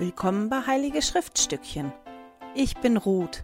[0.00, 1.92] Willkommen bei Heilige Schriftstückchen.
[2.54, 3.42] Ich bin Ruth.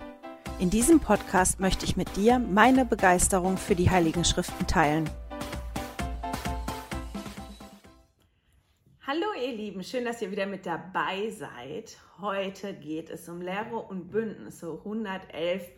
[0.61, 5.11] In diesem Podcast möchte ich mit dir meine Begeisterung für die Heiligen Schriften teilen.
[9.05, 11.99] Hallo ihr Lieben, schön, dass ihr wieder mit dabei seid.
[12.21, 15.69] Heute geht es um Lehre und Bündnisse 111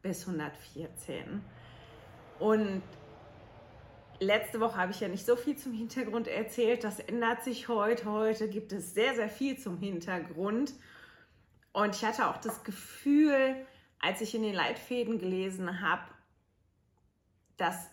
[0.00, 1.42] bis 114.
[2.38, 2.80] Und
[4.20, 6.84] letzte Woche habe ich ja nicht so viel zum Hintergrund erzählt.
[6.84, 8.04] Das ändert sich heute.
[8.06, 10.74] Heute gibt es sehr, sehr viel zum Hintergrund.
[11.72, 13.66] Und ich hatte auch das Gefühl,
[13.98, 16.02] als ich in den Leitfäden gelesen habe,
[17.56, 17.90] dass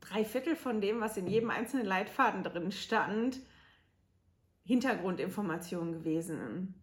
[0.00, 3.40] drei Viertel von dem, was in jedem einzelnen Leitfaden drin stand,
[4.64, 6.82] Hintergrundinformation gewesen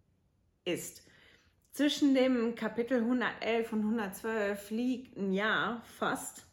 [0.64, 1.06] ist.
[1.72, 6.49] Zwischen dem Kapitel 111 und 112 liegt ein Jahr fast.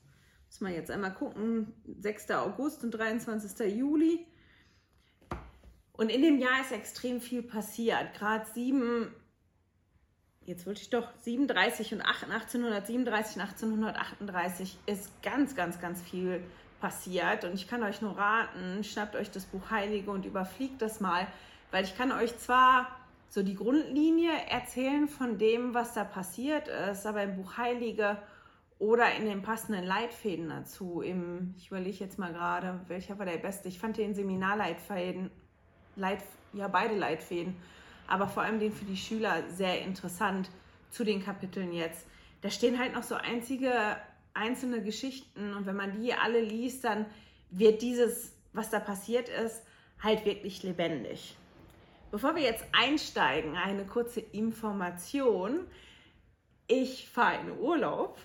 [0.47, 2.31] Muss man jetzt einmal gucken, 6.
[2.31, 3.75] August und 23.
[3.75, 4.25] Juli.
[5.93, 8.13] Und in dem Jahr ist extrem viel passiert.
[8.13, 9.13] Gerade sieben,
[10.45, 16.41] jetzt wollte ich doch, 37 und 1837 und 1838 ist ganz, ganz, ganz viel
[16.79, 17.43] passiert.
[17.43, 21.27] Und ich kann euch nur raten, schnappt euch das Buch Heilige und überfliegt das mal,
[21.71, 22.87] weil ich kann euch zwar
[23.29, 28.17] so die Grundlinie erzählen von dem, was da passiert ist, aber im Buch Heilige
[28.79, 31.01] oder in den passenden Leitfäden dazu.
[31.01, 33.67] Im, ich überlege jetzt mal gerade, welcher war der beste.
[33.67, 35.31] Ich fand den Seminarleitfäden,
[35.95, 36.21] Leit,
[36.53, 37.55] ja beide Leitfäden,
[38.07, 40.49] aber vor allem den für die Schüler sehr interessant
[40.91, 42.05] zu den Kapiteln jetzt.
[42.41, 43.97] Da stehen halt noch so einzige
[44.35, 47.07] einzelne Geschichten und wenn man die alle liest, dann
[47.49, 49.63] wird dieses, was da passiert ist,
[50.01, 51.35] halt wirklich lebendig.
[52.11, 55.65] Bevor wir jetzt einsteigen, eine kurze Information.
[56.67, 58.19] Ich fahre in Urlaub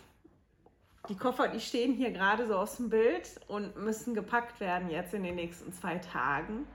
[1.08, 5.14] die Koffer, die stehen hier gerade so aus dem Bild und müssen gepackt werden jetzt
[5.14, 6.67] in den nächsten zwei Tagen.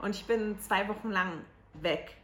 [0.00, 1.44] Und ich bin zwei Wochen lang
[1.74, 2.16] weg.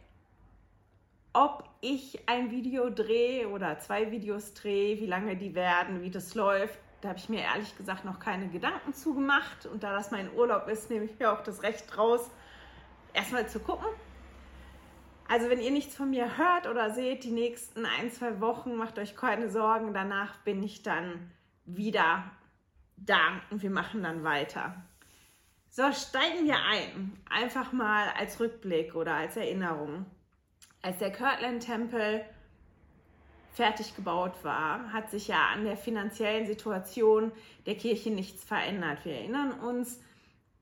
[1.33, 6.35] Ob ich ein Video drehe oder zwei Videos drehe, wie lange die werden, wie das
[6.35, 9.65] läuft, da habe ich mir ehrlich gesagt noch keine Gedanken zu gemacht.
[9.65, 12.29] Und da das mein Urlaub ist, nehme ich mir auch das Recht raus,
[13.13, 13.87] erstmal zu gucken.
[15.27, 18.99] Also wenn ihr nichts von mir hört oder seht, die nächsten ein, zwei Wochen, macht
[18.99, 19.93] euch keine Sorgen.
[19.93, 21.31] Danach bin ich dann
[21.65, 22.31] wieder
[22.97, 24.83] da und wir machen dann weiter.
[25.69, 27.17] So, steigen wir ein.
[27.29, 30.05] Einfach mal als Rückblick oder als Erinnerung.
[30.81, 32.25] Als der Kirtland-Tempel
[33.53, 37.31] fertig gebaut war, hat sich ja an der finanziellen Situation
[37.65, 39.05] der Kirche nichts verändert.
[39.05, 40.01] Wir erinnern uns,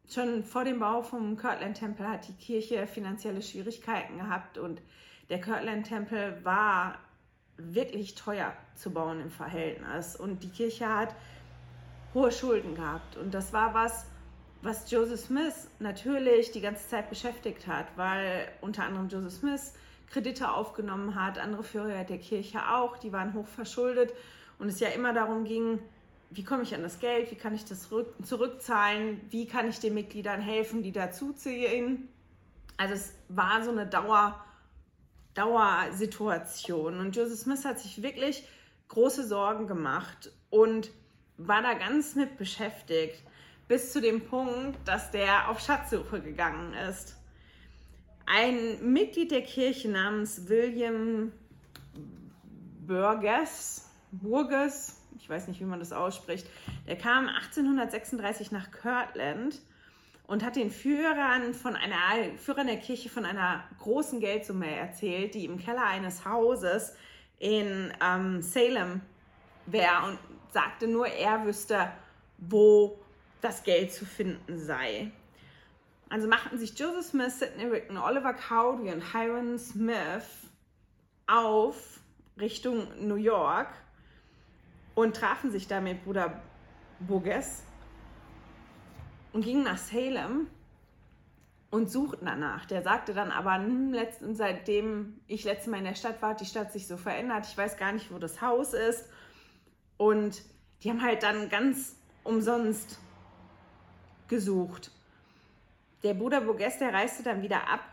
[0.07, 4.81] schon vor dem Bau vom Kirtland-Tempel hat die Kirche finanzielle Schwierigkeiten gehabt und
[5.29, 6.97] der Kirtland-Tempel war
[7.59, 10.15] wirklich teuer zu bauen im Verhältnis.
[10.15, 11.15] Und die Kirche hat
[12.13, 13.17] hohe Schulden gehabt.
[13.17, 14.05] Und das war was,
[14.61, 19.73] was Joseph Smith natürlich die ganze Zeit beschäftigt hat, weil unter anderem Joseph Smith
[20.09, 24.11] Kredite aufgenommen hat, andere Führer der Kirche auch, die waren hoch verschuldet
[24.57, 25.79] und es ja immer darum ging,
[26.31, 27.89] wie komme ich an das Geld, wie kann ich das
[28.23, 32.09] zurückzahlen, wie kann ich den Mitgliedern helfen, die dazuziehen.
[32.77, 34.43] Also es war so eine Dauer,
[35.33, 36.99] Dauersituation.
[36.99, 38.47] Und Joseph Smith hat sich wirklich
[38.87, 40.91] große Sorgen gemacht und
[41.37, 43.23] war da ganz mit beschäftigt,
[43.67, 47.15] bis zu dem Punkt, dass der auf Schatzsuche gegangen ist.
[48.25, 51.31] Ein Mitglied der Kirche namens William
[52.85, 56.47] Burgess, Burgess, ich weiß nicht, wie man das ausspricht,
[56.87, 59.61] der kam 1836 nach Kirtland
[60.29, 65.45] und hat den Führern von einer Führern der Kirche von einer großen Geldsumme erzählt, die
[65.45, 66.93] im Keller eines Hauses
[67.39, 69.01] in ähm, Salem
[69.65, 70.19] wäre und
[70.51, 71.91] sagte nur, er wüsste,
[72.37, 72.99] wo
[73.41, 75.09] das Geld zu finden sei.
[76.09, 80.47] Also machten sich Joseph Smith, Sidney Rigdon, Oliver Cowdery und Hiram Smith
[81.25, 82.01] auf
[82.39, 83.69] Richtung New York
[84.93, 86.39] und trafen sich da mit Bruder
[86.99, 87.63] Burgess
[89.33, 90.47] und gingen nach Salem
[91.71, 92.65] und suchten danach.
[92.65, 93.95] Der sagte dann aber, hm,
[94.33, 97.45] seitdem ich letztes Mal in der Stadt war, hat die Stadt sich so verändert.
[97.47, 99.07] Ich weiß gar nicht, wo das Haus ist.
[99.97, 100.41] Und
[100.81, 102.99] die haben halt dann ganz umsonst
[104.27, 104.91] gesucht.
[106.03, 107.83] Der Bruder Boges, der reiste dann wieder ab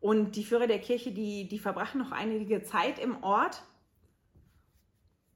[0.00, 3.62] und die Führer der Kirche, die, die verbrachen noch einige Zeit im Ort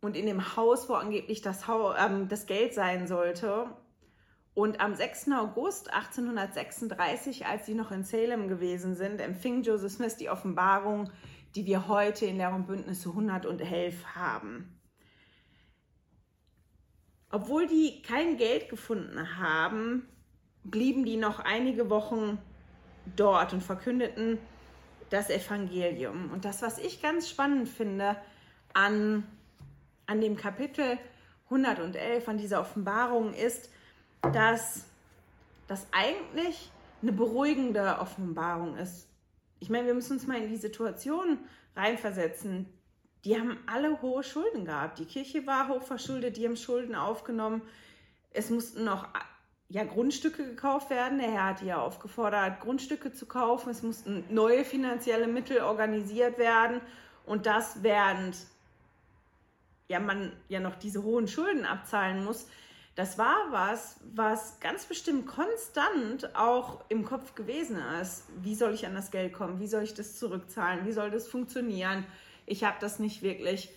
[0.00, 3.66] und in dem Haus, wo angeblich das, Haus, ähm, das Geld sein sollte.
[4.54, 5.32] Und am 6.
[5.32, 11.10] August 1836, als sie noch in Salem gewesen sind, empfing Joseph Smith die Offenbarung,
[11.54, 14.78] die wir heute in Lehr Bündnisse 111 haben.
[17.30, 20.06] Obwohl die kein Geld gefunden haben,
[20.64, 22.38] blieben die noch einige Wochen
[23.16, 24.38] dort und verkündeten
[25.08, 26.30] das Evangelium.
[26.30, 28.16] Und das, was ich ganz spannend finde
[28.74, 29.26] an,
[30.06, 30.98] an dem Kapitel
[31.46, 33.70] 111, an dieser Offenbarung, ist,
[34.30, 34.84] dass
[35.66, 36.70] das eigentlich
[37.02, 39.08] eine beruhigende Offenbarung ist.
[39.58, 41.38] Ich meine, wir müssen uns mal in die Situation
[41.74, 42.66] reinversetzen.
[43.24, 44.98] Die haben alle hohe Schulden gehabt.
[44.98, 47.62] Die Kirche war hoch verschuldet, die haben Schulden aufgenommen.
[48.32, 49.08] Es mussten noch
[49.68, 51.18] ja, Grundstücke gekauft werden.
[51.18, 53.70] Der Herr hat ja aufgefordert, Grundstücke zu kaufen.
[53.70, 56.80] Es mussten neue finanzielle Mittel organisiert werden.
[57.24, 58.36] Und das während
[59.88, 62.48] ja, man ja noch diese hohen Schulden abzahlen muss.
[62.94, 68.24] Das war was, was ganz bestimmt konstant auch im Kopf gewesen ist.
[68.42, 69.60] Wie soll ich an das Geld kommen?
[69.60, 70.84] Wie soll ich das zurückzahlen?
[70.84, 72.04] Wie soll das funktionieren?
[72.44, 73.70] Ich habe das nicht wirklich.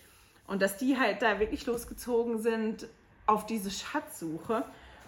[0.46, 2.86] Und dass die halt da wirklich losgezogen sind
[3.26, 4.64] auf diese Schatzsuche.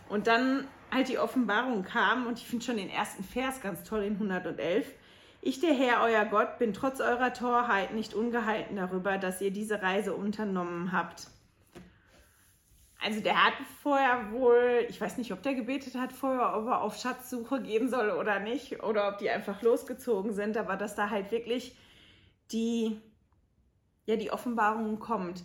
[0.09, 4.05] Und dann halt die Offenbarung kam und ich finde schon den ersten Vers ganz toll
[4.05, 4.87] in 111.
[5.43, 9.83] Ich, der Herr, euer Gott, bin trotz eurer Torheit nicht ungehalten darüber, dass ihr diese
[9.83, 11.29] Reise unternommen habt.
[13.01, 16.83] Also der hat vorher wohl, ich weiß nicht, ob der gebetet hat vorher, ob er
[16.83, 21.09] auf Schatzsuche gehen soll oder nicht, oder ob die einfach losgezogen sind, aber dass da
[21.09, 21.77] halt wirklich
[22.51, 23.01] die,
[24.07, 25.45] ja, die Offenbarung kommt.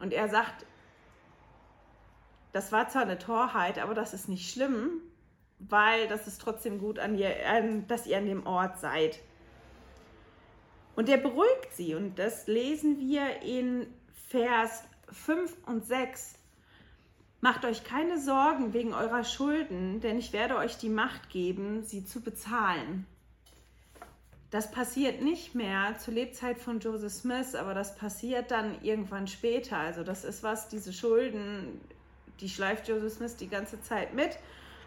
[0.00, 0.66] Und er sagt,
[2.52, 5.00] das war zwar eine Torheit, aber das ist nicht schlimm,
[5.60, 7.30] weil das ist trotzdem gut, an ihr,
[7.86, 9.20] dass ihr an dem Ort seid.
[10.96, 11.94] Und er beruhigt sie.
[11.94, 13.86] Und das lesen wir in
[14.28, 16.37] Vers 5 und 6.
[17.40, 22.04] Macht euch keine Sorgen wegen eurer Schulden, denn ich werde euch die Macht geben, sie
[22.04, 23.06] zu bezahlen.
[24.50, 29.76] Das passiert nicht mehr zur Lebzeit von Joseph Smith, aber das passiert dann irgendwann später.
[29.76, 31.80] Also das ist was, diese Schulden,
[32.40, 34.38] die schleift Joseph Smith die ganze Zeit mit.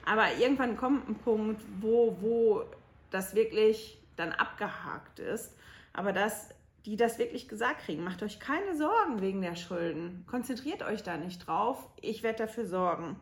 [0.05, 2.63] Aber irgendwann kommt ein Punkt, wo, wo
[3.11, 5.53] das wirklich dann abgehakt ist.
[5.93, 6.49] Aber dass
[6.85, 10.25] die das wirklich gesagt kriegen, macht euch keine Sorgen wegen der Schulden.
[10.27, 11.87] Konzentriert euch da nicht drauf.
[12.01, 13.19] Ich werde dafür sorgen.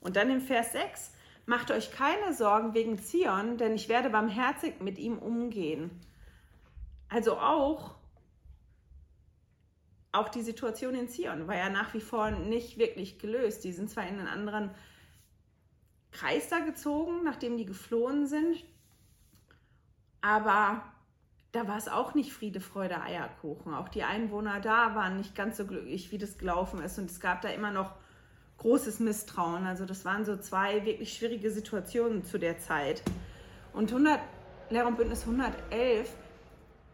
[0.00, 1.12] Und dann im Vers 6,
[1.46, 5.90] macht euch keine Sorgen wegen Zion, denn ich werde barmherzig mit ihm umgehen.
[7.08, 7.96] Also auch
[10.14, 13.64] auch die Situation in Zion war ja nach wie vor nicht wirklich gelöst.
[13.64, 14.70] Die sind zwar in einen anderen
[16.12, 18.64] Kreis da gezogen, nachdem die geflohen sind,
[20.20, 20.84] aber
[21.54, 23.74] da war es auch nicht Friede, Freude, Eierkuchen.
[23.74, 26.98] Auch die Einwohner da waren nicht ganz so glücklich, wie das gelaufen ist.
[26.98, 27.92] Und es gab da immer noch
[28.58, 29.64] großes Misstrauen.
[29.64, 33.02] Also das waren so zwei wirklich schwierige Situationen zu der Zeit.
[33.72, 34.18] Und 100,
[34.70, 36.12] Lehrer und Bündnis 111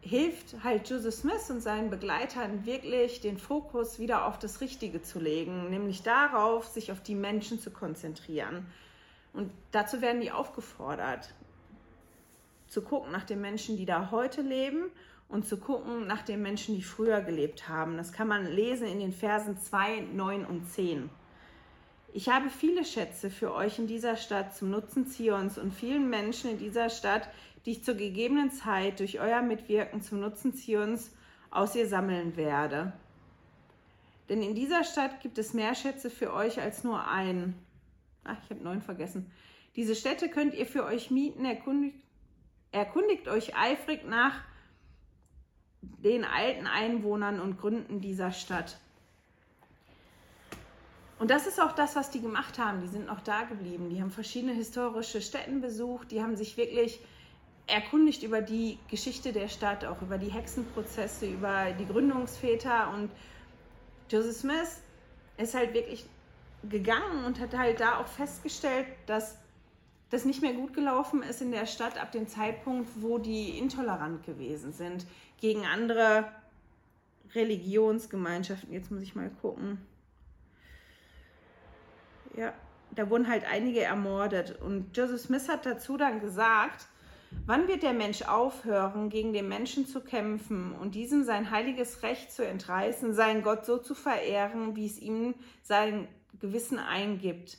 [0.01, 5.19] hilft halt Joseph Smith und seinen Begleitern wirklich den Fokus wieder auf das Richtige zu
[5.19, 8.67] legen, nämlich darauf, sich auf die Menschen zu konzentrieren.
[9.33, 11.33] Und dazu werden die aufgefordert,
[12.71, 14.85] zu gucken nach den Menschen, die da heute leben
[15.27, 17.97] und zu gucken nach den Menschen, die früher gelebt haben.
[17.97, 21.09] Das kann man lesen in den Versen 2, 9 und 10.
[22.13, 26.49] Ich habe viele Schätze für euch in dieser Stadt zum Nutzen Zions und vielen Menschen
[26.49, 27.27] in dieser Stadt,
[27.65, 31.11] die ich zur gegebenen Zeit durch euer Mitwirken zum Nutzen Zions
[31.49, 32.93] aus ihr sammeln werde.
[34.29, 37.53] Denn in dieser Stadt gibt es mehr Schätze für euch als nur einen.
[38.23, 39.29] Ach, ich habe neun vergessen.
[39.75, 41.45] Diese Städte könnt ihr für euch mieten.
[41.45, 42.00] Erkundigt,
[42.71, 44.33] erkundigt euch eifrig nach
[45.81, 48.77] den alten Einwohnern und Gründen dieser Stadt.
[51.19, 52.81] Und das ist auch das, was die gemacht haben.
[52.81, 53.89] Die sind noch da geblieben.
[53.89, 56.11] Die haben verschiedene historische Städten besucht.
[56.11, 56.99] Die haben sich wirklich
[57.67, 62.91] erkundigt über die Geschichte der Stadt, auch über die Hexenprozesse, über die Gründungsväter.
[62.95, 63.11] Und
[64.09, 64.81] Joseph Smith
[65.37, 66.05] ist halt wirklich
[66.63, 69.37] gegangen und hat halt da auch festgestellt, dass
[70.11, 74.23] das nicht mehr gut gelaufen ist in der Stadt ab dem Zeitpunkt, wo die intolerant
[74.23, 75.05] gewesen sind
[75.39, 76.25] gegen andere
[77.33, 78.71] Religionsgemeinschaften.
[78.73, 79.79] Jetzt muss ich mal gucken.
[82.35, 82.53] Ja,
[82.91, 84.61] da wurden halt einige ermordet.
[84.61, 86.87] Und Joseph Smith hat dazu dann gesagt,
[87.45, 92.31] Wann wird der Mensch aufhören, gegen den Menschen zu kämpfen und diesem sein heiliges Recht
[92.31, 96.07] zu entreißen, seinen Gott so zu verehren, wie es ihm sein
[96.39, 97.57] Gewissen eingibt?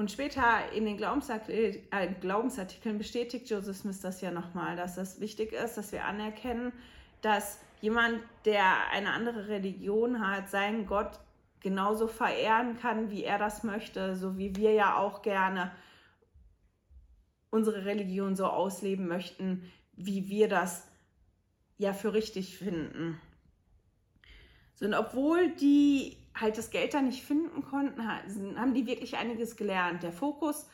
[0.00, 5.20] Und später in den Glaubensartikeln, äh, Glaubensartikeln bestätigt Joseph Smith das ja nochmal, dass es
[5.20, 6.72] wichtig ist, dass wir anerkennen,
[7.20, 11.20] dass jemand, der eine andere Religion hat, seinen Gott
[11.60, 15.70] genauso verehren kann, wie er das möchte, so wie wir ja auch gerne
[17.50, 20.88] unsere Religion so ausleben möchten, wie wir das
[21.76, 23.20] ja für richtig finden.
[24.76, 29.56] So, und obwohl die halt das Geld da nicht finden konnten, haben die wirklich einiges
[29.56, 30.02] gelernt.
[30.02, 30.66] Der Fokus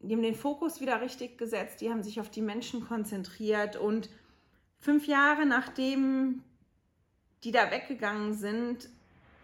[0.00, 4.08] die haben den Fokus wieder richtig gesetzt, die haben sich auf die Menschen konzentriert und
[4.78, 6.42] fünf Jahre nachdem
[7.44, 8.88] die da weggegangen sind,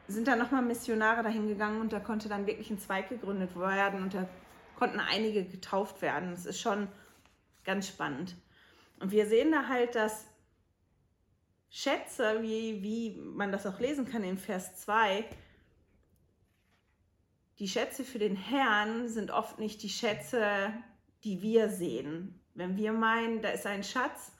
[0.09, 4.03] sind da nochmal Missionare dahin gegangen und da konnte dann wirklich ein Zweig gegründet werden
[4.03, 4.29] und da
[4.77, 6.31] konnten einige getauft werden.
[6.31, 6.89] Das ist schon
[7.65, 8.35] ganz spannend.
[8.99, 10.27] Und wir sehen da halt, dass
[11.71, 15.25] Schätze, wie, wie man das auch lesen kann in Vers 2,
[17.63, 20.73] die Schätze für den Herrn sind oft nicht die Schätze,
[21.23, 22.41] die wir sehen.
[22.55, 24.33] Wenn wir meinen, da ist ein Schatz,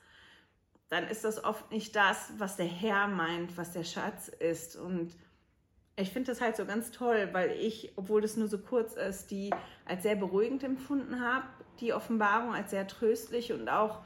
[0.89, 4.75] dann ist das oft nicht das, was der Herr meint, was der Schatz ist.
[4.75, 5.15] Und
[5.95, 9.31] ich finde das halt so ganz toll, weil ich, obwohl das nur so kurz ist,
[9.31, 9.51] die
[9.85, 11.45] als sehr beruhigend empfunden habe,
[11.79, 14.01] die Offenbarung als sehr tröstlich und auch,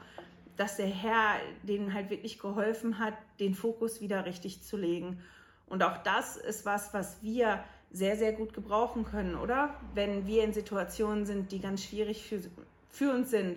[0.56, 5.20] dass der Herr denen halt wirklich geholfen hat, den Fokus wieder richtig zu legen.
[5.66, 9.74] Und auch das ist was, was wir sehr, sehr gut gebrauchen können, oder?
[9.94, 12.40] Wenn wir in Situationen sind, die ganz schwierig für,
[12.90, 13.56] für uns sind,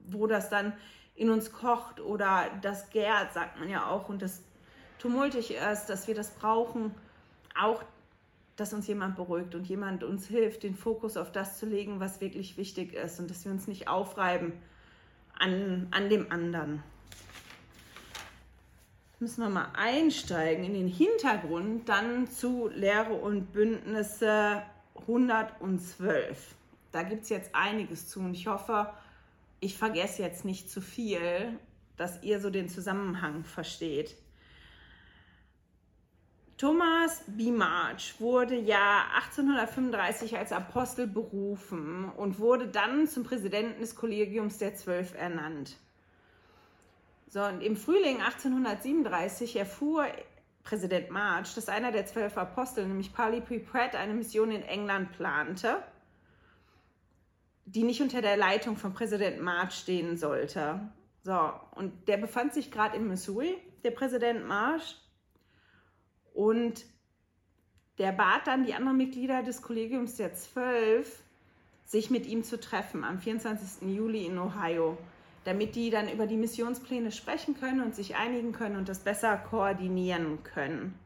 [0.00, 0.72] wo das dann
[1.14, 4.42] in uns kocht oder das gärt, sagt man ja auch, und das
[4.98, 6.94] tumultig ist, dass wir das brauchen,
[7.58, 7.82] auch,
[8.56, 12.20] dass uns jemand beruhigt und jemand uns hilft, den Fokus auf das zu legen, was
[12.20, 14.52] wirklich wichtig ist und dass wir uns nicht aufreiben
[15.38, 16.82] an, an dem anderen
[19.20, 24.62] müssen wir mal einsteigen in den Hintergrund dann zu Lehre und Bündnisse
[24.94, 26.54] 112.
[26.92, 28.92] Da gibt es jetzt einiges zu und ich hoffe,
[29.60, 31.58] ich vergesse jetzt nicht zu viel,
[31.96, 34.16] dass ihr so den Zusammenhang versteht.
[36.56, 37.52] Thomas B.
[38.18, 45.14] Wurde ja 1835 als Apostel berufen und wurde dann zum Präsidenten des Kollegiums der Zwölf
[45.14, 45.76] ernannt.
[47.32, 50.06] So, und im Frühling 1837 erfuhr
[50.64, 53.60] Präsident March, dass einer der zwölf Apostel, nämlich Parley P.
[53.60, 55.80] Pratt, eine Mission in England plante,
[57.66, 60.80] die nicht unter der Leitung von Präsident March stehen sollte.
[61.22, 64.96] So, und der befand sich gerade in Missouri, der Präsident March,
[66.34, 66.84] und
[67.98, 71.22] der bat dann die anderen Mitglieder des Kollegiums der Zwölf,
[71.84, 73.88] sich mit ihm zu treffen am 24.
[73.88, 74.98] Juli in Ohio
[75.44, 79.36] damit die dann über die Missionspläne sprechen können und sich einigen können und das besser
[79.36, 80.98] koordinieren können.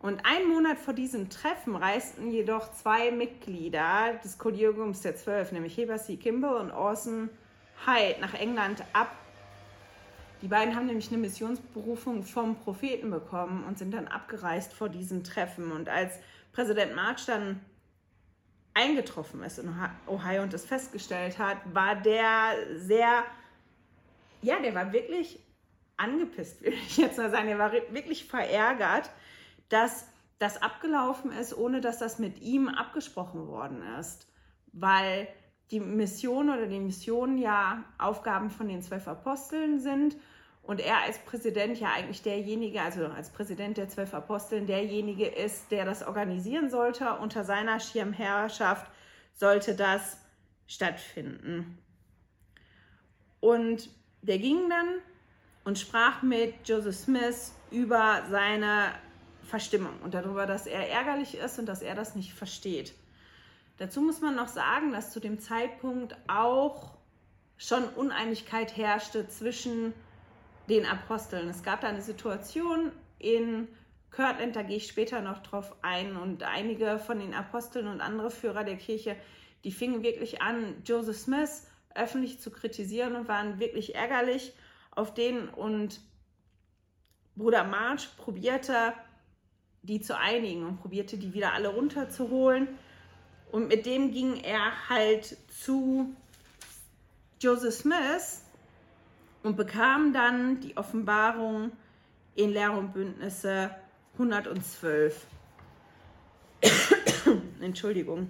[0.00, 5.76] Und einen Monat vor diesem Treffen reisten jedoch zwei Mitglieder des Kollegiums der Zwölf, nämlich
[5.76, 6.16] Heber C.
[6.16, 7.30] Kimball und Orson
[7.84, 9.10] Hyde, nach England ab.
[10.40, 15.24] Die beiden haben nämlich eine Missionsberufung vom Propheten bekommen und sind dann abgereist vor diesem
[15.24, 15.72] Treffen.
[15.72, 16.14] Und als
[16.52, 17.60] Präsident March dann
[18.78, 19.74] eingetroffen ist in
[20.06, 23.24] Ohio und das festgestellt hat, war der sehr,
[24.40, 25.40] ja, der war wirklich
[25.96, 27.48] angepisst, würde ich jetzt mal sagen.
[27.48, 29.10] Der war wirklich verärgert,
[29.68, 30.06] dass
[30.38, 34.28] das abgelaufen ist, ohne dass das mit ihm abgesprochen worden ist.
[34.72, 35.26] Weil
[35.72, 40.16] die Mission oder die Missionen ja Aufgaben von den zwölf Aposteln sind
[40.68, 45.70] und er als Präsident ja eigentlich derjenige, also als Präsident der zwölf Aposteln, derjenige ist,
[45.70, 47.10] der das organisieren sollte.
[47.20, 48.86] Unter seiner Schirmherrschaft
[49.32, 50.18] sollte das
[50.66, 51.78] stattfinden.
[53.40, 53.88] Und
[54.20, 54.88] der ging dann
[55.64, 58.92] und sprach mit Joseph Smith über seine
[59.44, 62.92] Verstimmung und darüber, dass er ärgerlich ist und dass er das nicht versteht.
[63.78, 66.98] Dazu muss man noch sagen, dass zu dem Zeitpunkt auch
[67.56, 69.94] schon Uneinigkeit herrschte zwischen
[70.68, 71.48] den Aposteln.
[71.48, 73.68] Es gab da eine Situation in
[74.10, 78.30] Kirtland, da gehe ich später noch drauf ein, und einige von den Aposteln und andere
[78.30, 79.16] Führer der Kirche,
[79.64, 84.52] die fingen wirklich an, Joseph Smith öffentlich zu kritisieren und waren wirklich ärgerlich
[84.90, 86.00] auf den und
[87.36, 88.92] Bruder March probierte,
[89.82, 92.68] die zu einigen und probierte, die wieder alle runterzuholen.
[93.52, 96.14] Und mit dem ging er halt zu
[97.40, 98.42] Joseph Smith
[99.42, 101.72] und bekam dann die Offenbarung
[102.34, 103.70] in Lehre und Bündnisse
[104.14, 105.26] 112.
[107.60, 108.28] Entschuldigung.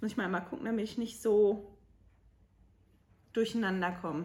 [0.00, 1.70] Muss ich mal, mal gucken, damit ich nicht so
[3.32, 4.24] durcheinander komme.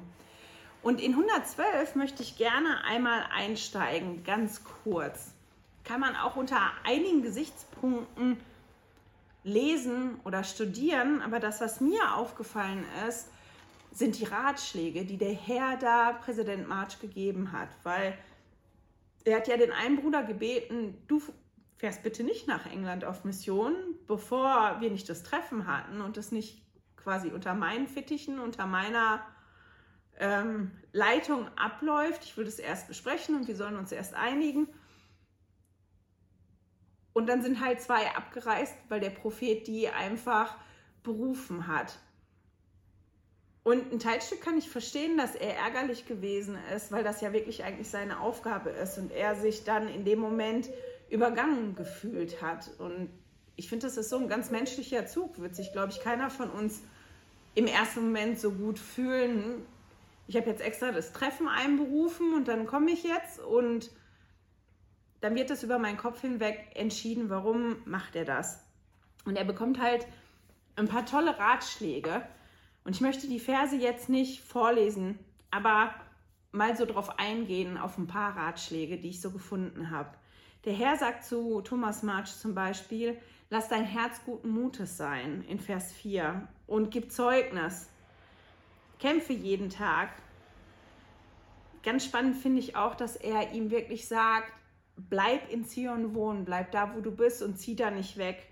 [0.81, 5.33] Und in 112 möchte ich gerne einmal einsteigen, ganz kurz.
[5.83, 8.37] Kann man auch unter einigen Gesichtspunkten
[9.43, 13.29] lesen oder studieren, aber das, was mir aufgefallen ist,
[13.91, 18.17] sind die Ratschläge, die der Herr da Präsident March gegeben hat, weil
[19.25, 21.21] er hat ja den einen Bruder gebeten, du
[21.77, 23.73] fährst bitte nicht nach England auf Mission,
[24.07, 26.61] bevor wir nicht das Treffen hatten und das nicht
[26.97, 29.25] quasi unter meinen Fittichen, unter meiner
[30.17, 32.25] ähm, Leitung abläuft.
[32.25, 34.67] Ich will das erst besprechen und wir sollen uns erst einigen.
[37.13, 40.55] Und dann sind halt zwei abgereist, weil der Prophet die einfach
[41.03, 41.97] berufen hat.
[43.63, 47.63] Und ein Teilstück kann ich verstehen, dass er ärgerlich gewesen ist, weil das ja wirklich
[47.63, 50.69] eigentlich seine Aufgabe ist und er sich dann in dem Moment
[51.09, 52.69] übergangen gefühlt hat.
[52.79, 53.09] Und
[53.55, 55.39] ich finde, das ist so ein ganz menschlicher Zug.
[55.39, 56.81] Wird sich, glaube ich, keiner von uns
[57.55, 59.65] im ersten Moment so gut fühlen.
[60.27, 63.91] Ich habe jetzt extra das Treffen einberufen und dann komme ich jetzt und
[65.21, 68.63] dann wird das über meinen Kopf hinweg entschieden, warum macht er das.
[69.25, 70.07] Und er bekommt halt
[70.75, 72.21] ein paar tolle Ratschläge.
[72.89, 75.19] Und ich möchte die Verse jetzt nicht vorlesen,
[75.51, 75.93] aber
[76.51, 80.09] mal so drauf eingehen, auf ein paar Ratschläge, die ich so gefunden habe.
[80.65, 83.15] Der Herr sagt zu Thomas March zum Beispiel,
[83.51, 87.91] lass dein Herz guten Mutes sein, in Vers 4, und gib Zeugnis.
[88.97, 90.09] Kämpfe jeden Tag.
[91.83, 94.51] Ganz spannend finde ich auch, dass er ihm wirklich sagt,
[94.97, 98.47] bleib in Zion wohnen, bleib da, wo du bist und zieh da nicht weg.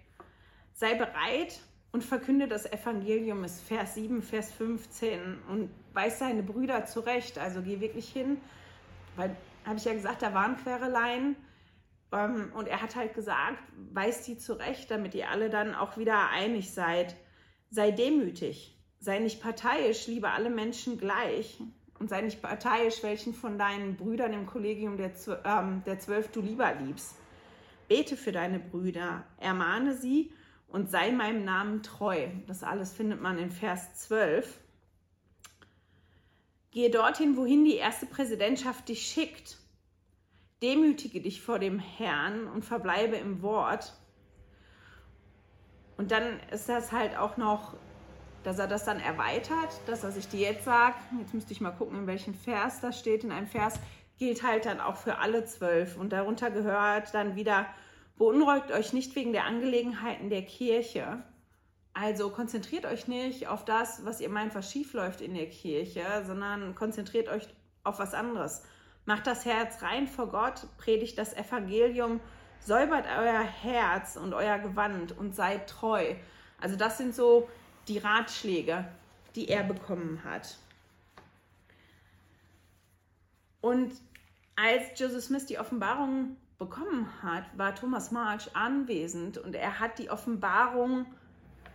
[0.76, 1.60] Sei bereit
[1.92, 7.38] und verkünde das Evangelium, ist Vers 7, Vers 15 und weis deine Brüder zurecht.
[7.38, 8.38] Also geh wirklich hin,
[9.16, 11.36] weil, habe ich ja gesagt, da waren Quereleien.
[12.12, 13.60] Ähm, und er hat halt gesagt,
[13.94, 17.16] weis die zurecht, damit ihr alle dann auch wieder einig seid.
[17.70, 21.60] Sei demütig, sei nicht parteiisch, liebe alle Menschen gleich
[22.00, 25.12] und sei nicht parteiisch, welchen von deinen Brüdern im Kollegium der,
[25.44, 27.16] ähm, der Zwölf du lieber liebst.
[27.88, 30.32] Bete für deine Brüder, ermahne sie
[30.68, 32.28] und sei meinem Namen treu.
[32.48, 34.60] Das alles findet man in Vers 12.
[36.72, 39.58] Gehe dorthin, wohin die erste Präsidentschaft dich schickt.
[40.62, 43.94] Demütige dich vor dem Herrn und verbleibe im Wort.
[45.98, 47.76] Und dann ist das halt auch noch
[48.48, 51.72] dass er das dann erweitert, dass er sich die jetzt sagt, jetzt müsste ich mal
[51.72, 53.78] gucken, in welchem Vers das steht, in einem Vers
[54.18, 57.66] gilt halt dann auch für alle zwölf und darunter gehört dann wieder,
[58.18, 61.24] beunruhigt euch nicht wegen der Angelegenheiten der Kirche.
[61.94, 66.06] Also konzentriert euch nicht auf das, was ihr meint, was schief läuft in der Kirche,
[66.26, 67.48] sondern konzentriert euch
[67.84, 68.64] auf was anderes.
[69.06, 72.20] Macht das Herz rein vor Gott, predigt das Evangelium,
[72.60, 76.16] säubert euer Herz und euer Gewand und seid treu.
[76.60, 77.50] Also das sind so
[77.88, 78.86] die Ratschläge,
[79.36, 80.58] die er bekommen hat.
[83.62, 83.94] Und
[84.56, 90.10] als Joseph Smith die Offenbarung bekommen hat, war Thomas March anwesend und er hat die
[90.10, 91.06] Offenbarung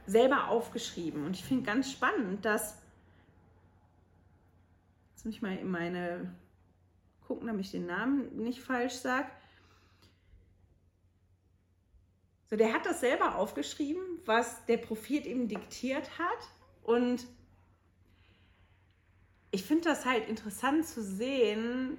[0.06, 1.24] selber aufgeschrieben.
[1.24, 2.78] Und ich finde ganz spannend, dass.
[5.12, 6.34] Jetzt muss ich mal in meine
[7.26, 9.28] gucken, damit ich den Namen nicht falsch sage.
[12.50, 16.48] So, der hat das selber aufgeschrieben, was der Prophet ihm diktiert hat.
[16.82, 17.26] Und
[19.50, 21.96] ich finde das halt interessant zu sehen,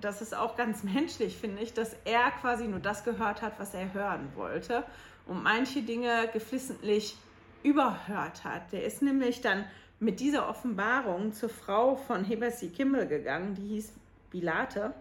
[0.00, 3.74] das ist auch ganz menschlich, finde ich, dass er quasi nur das gehört hat, was
[3.74, 4.84] er hören wollte
[5.26, 7.16] und manche Dinge geflissentlich
[7.62, 8.72] überhört hat.
[8.72, 9.64] Der ist nämlich dann
[9.98, 13.92] mit dieser Offenbarung zur Frau von Hebersi Kimmel gegangen, die hieß
[14.30, 14.94] Bilate,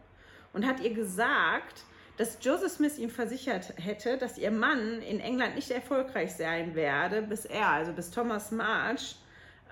[0.52, 1.84] und hat ihr gesagt,
[2.18, 7.22] dass Joseph Smith ihm versichert hätte, dass ihr Mann in England nicht erfolgreich sein werde,
[7.22, 9.16] bis er, also bis Thomas March,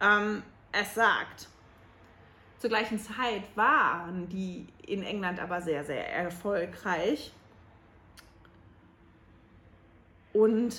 [0.02, 1.50] ähm, es sagt.
[2.60, 7.32] Zur gleichen Zeit waren die in England aber sehr, sehr erfolgreich.
[10.34, 10.70] Und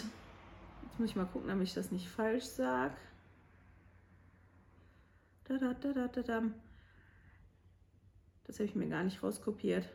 [0.83, 2.95] jetzt muss ich mal gucken, damit ich das nicht falsch sage.
[5.45, 6.43] Da, da, da, da, da,
[8.45, 9.89] Das habe ich mir gar nicht rauskopiert.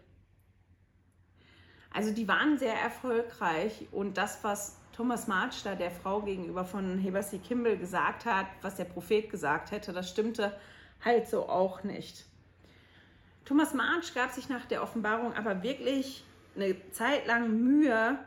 [1.91, 6.97] Also die waren sehr erfolgreich und das, was Thomas March da der Frau gegenüber von
[6.97, 10.55] Hebersi Kimball gesagt hat, was der Prophet gesagt hätte, das stimmte
[11.03, 12.25] halt so auch nicht.
[13.45, 16.23] Thomas March gab sich nach der Offenbarung aber wirklich
[16.55, 18.17] eine Zeit lang Mühe,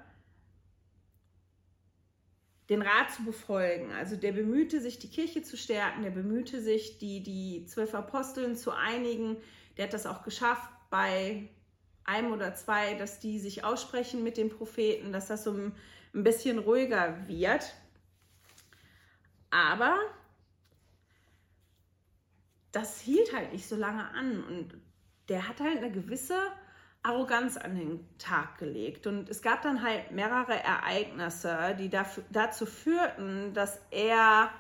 [2.68, 3.92] den Rat zu befolgen.
[3.92, 8.56] Also der bemühte sich, die Kirche zu stärken, der bemühte sich, die, die zwölf Aposteln
[8.56, 9.36] zu einigen.
[9.76, 11.48] Der hat das auch geschafft bei
[12.04, 15.72] einem oder zwei, dass die sich aussprechen mit den Propheten, dass das so ein,
[16.12, 17.74] bisschen ruhiger wird.
[19.50, 19.98] Aber
[22.76, 24.74] das hielt halt nicht so lange an und
[25.30, 26.36] der hat halt eine gewisse
[27.02, 29.06] Arroganz an den Tag gelegt.
[29.06, 34.50] Und es gab dann halt mehrere Ereignisse, die dafür, dazu führten, dass er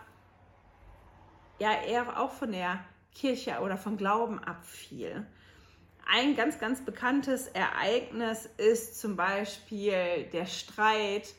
[1.58, 5.26] ja er auch von der Kirche oder vom Glauben abfiel.
[6.10, 11.34] Ein ganz, ganz bekanntes Ereignis ist zum Beispiel der Streit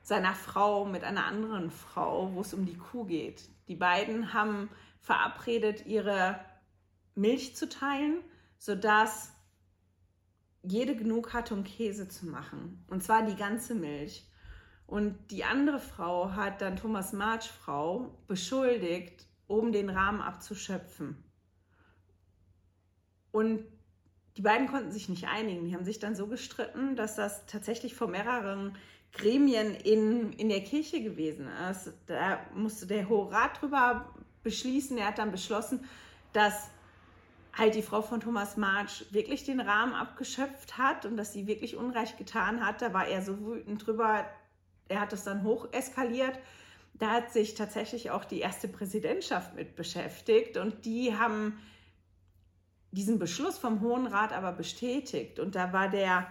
[0.00, 3.42] seiner Frau mit einer anderen Frau, wo es um die Kuh geht.
[3.68, 6.40] Die beiden haben verabredet, ihre
[7.14, 8.22] Milch zu teilen,
[8.58, 9.32] sodass
[10.62, 12.84] jede genug hatte, um Käse zu machen.
[12.88, 14.26] Und zwar die ganze Milch.
[14.86, 21.22] Und die andere Frau hat dann Thomas March Frau beschuldigt, um den Rahmen abzuschöpfen.
[23.30, 23.64] Und
[24.36, 25.64] die beiden konnten sich nicht einigen.
[25.64, 28.76] Die haben sich dann so gestritten, dass das tatsächlich vor mehreren
[29.12, 31.92] Gremien in, in der Kirche gewesen ist.
[32.06, 34.96] Da musste der Hohe Rat drüber beschließen.
[34.98, 35.84] Er hat dann beschlossen,
[36.32, 36.68] dass
[37.56, 41.76] halt die Frau von Thomas March wirklich den Rahmen abgeschöpft hat und dass sie wirklich
[41.76, 42.82] Unrecht getan hat.
[42.82, 44.24] Da war er so wütend drüber.
[44.88, 46.38] Er hat es dann hoch eskaliert.
[46.94, 51.58] Da hat sich tatsächlich auch die erste Präsidentschaft mit beschäftigt und die haben
[52.92, 55.38] diesen Beschluss vom Hohen Rat aber bestätigt.
[55.38, 56.26] Und da war der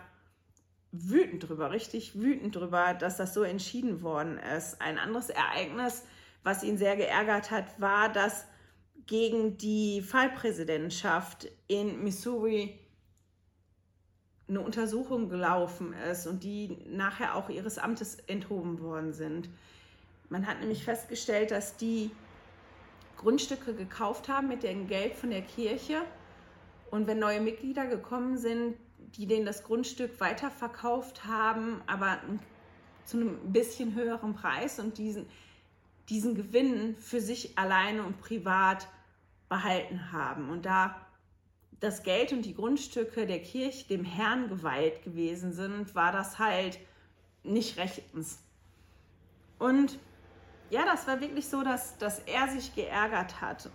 [0.91, 4.81] wütend drüber, richtig wütend drüber, dass das so entschieden worden ist.
[4.81, 6.03] Ein anderes Ereignis,
[6.43, 8.45] was ihn sehr geärgert hat, war, dass
[9.05, 12.79] gegen die Fallpräsidentschaft in Missouri
[14.47, 19.49] eine Untersuchung gelaufen ist und die nachher auch ihres Amtes enthoben worden sind.
[20.29, 22.11] Man hat nämlich festgestellt, dass die
[23.17, 26.01] Grundstücke gekauft haben mit dem Geld von der Kirche
[26.91, 28.75] und wenn neue Mitglieder gekommen sind,
[29.15, 32.19] die denen das Grundstück weiterverkauft haben, aber
[33.05, 35.25] zu einem bisschen höheren Preis und diesen,
[36.09, 38.87] diesen Gewinn für sich alleine und privat
[39.47, 40.49] behalten haben.
[40.49, 40.95] Und da
[41.79, 46.79] das Geld und die Grundstücke der Kirche dem Herrn geweiht gewesen sind, war das halt
[47.43, 48.39] nicht rechtens.
[49.57, 49.97] Und
[50.69, 53.69] ja, das war wirklich so, dass, dass er sich geärgert hat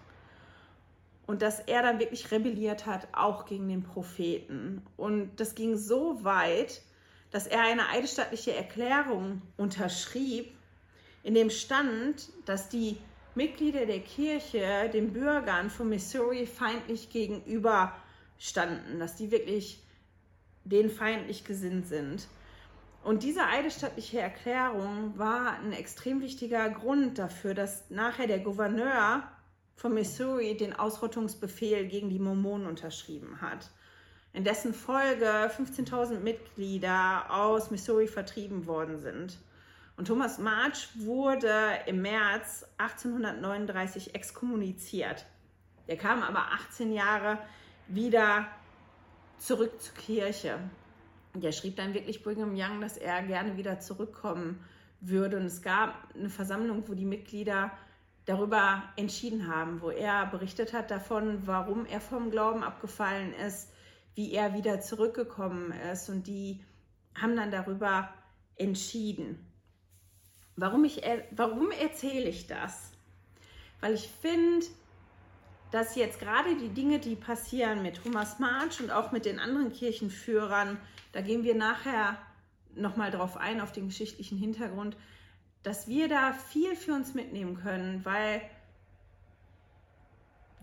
[1.26, 4.82] und dass er dann wirklich rebelliert hat, auch gegen den Propheten.
[4.96, 6.82] Und das ging so weit,
[7.30, 10.54] dass er eine eidesstattliche Erklärung unterschrieb,
[11.24, 12.98] in dem stand, dass die
[13.34, 17.92] Mitglieder der Kirche den Bürgern von Missouri feindlich gegenüber
[18.38, 19.82] standen, dass die wirklich
[20.64, 22.28] denen feindlich gesinnt sind.
[23.02, 29.22] Und diese eidesstattliche Erklärung war ein extrem wichtiger Grund dafür, dass nachher der Gouverneur
[29.76, 33.70] von Missouri den Ausrottungsbefehl gegen die Mormonen unterschrieben hat,
[34.32, 39.38] in dessen Folge 15.000 Mitglieder aus Missouri vertrieben worden sind.
[39.96, 41.52] Und Thomas March wurde
[41.86, 45.24] im März 1839 exkommuniziert.
[45.86, 47.38] Er kam aber 18 Jahre
[47.86, 48.46] wieder
[49.38, 50.58] zurück zur Kirche.
[51.32, 54.64] Und er schrieb dann wirklich Brigham Young, dass er gerne wieder zurückkommen
[55.00, 55.36] würde.
[55.36, 57.70] Und es gab eine Versammlung, wo die Mitglieder
[58.24, 63.70] darüber entschieden haben, wo er berichtet hat davon, warum er vom Glauben abgefallen ist,
[64.14, 66.64] wie er wieder zurückgekommen ist und die
[67.14, 68.08] haben dann darüber
[68.56, 69.53] entschieden.
[70.56, 72.92] Warum, ich, warum erzähle ich das?
[73.80, 74.64] Weil ich finde,
[75.72, 79.72] dass jetzt gerade die Dinge, die passieren mit Thomas March und auch mit den anderen
[79.72, 80.78] Kirchenführern,
[81.12, 82.16] da gehen wir nachher
[82.76, 84.96] nochmal drauf ein, auf den geschichtlichen Hintergrund,
[85.64, 88.42] dass wir da viel für uns mitnehmen können, weil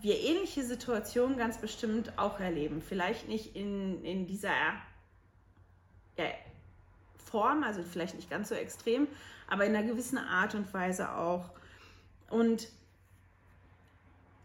[0.00, 2.82] wir ähnliche Situationen ganz bestimmt auch erleben.
[2.82, 4.50] Vielleicht nicht in, in dieser
[6.16, 6.24] ja,
[7.16, 9.06] Form, also vielleicht nicht ganz so extrem,
[9.52, 11.50] aber in einer gewissen Art und Weise auch.
[12.30, 12.68] Und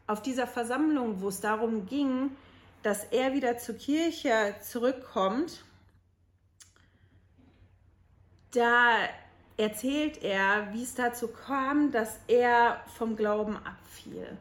[0.06, 2.32] auf dieser Versammlung, wo es darum ging,
[2.84, 5.64] dass er wieder zur Kirche zurückkommt,
[8.52, 8.98] da
[9.56, 14.38] erzählt er, wie es dazu kam, dass er vom Glauben abfiel.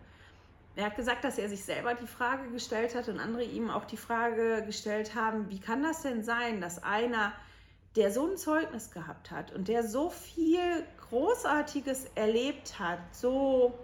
[0.74, 3.84] Er hat gesagt, dass er sich selber die Frage gestellt hat und andere ihm auch
[3.84, 7.32] die Frage gestellt haben, wie kann das denn sein, dass einer,
[7.96, 13.78] der so ein Zeugnis gehabt hat und der so viel Großartiges erlebt hat, so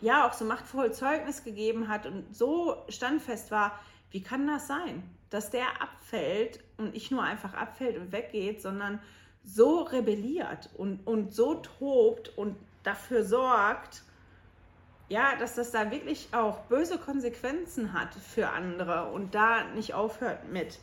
[0.00, 3.78] ja auch so machtvoll Zeugnis gegeben hat und so standfest war,
[4.10, 9.00] wie kann das sein, dass der abfällt und nicht nur einfach abfällt und weggeht, sondern
[9.44, 14.02] so rebelliert und, und so tobt und dafür sorgt,
[15.08, 20.48] ja, dass das da wirklich auch böse Konsequenzen hat für andere und da nicht aufhört
[20.50, 20.78] mit.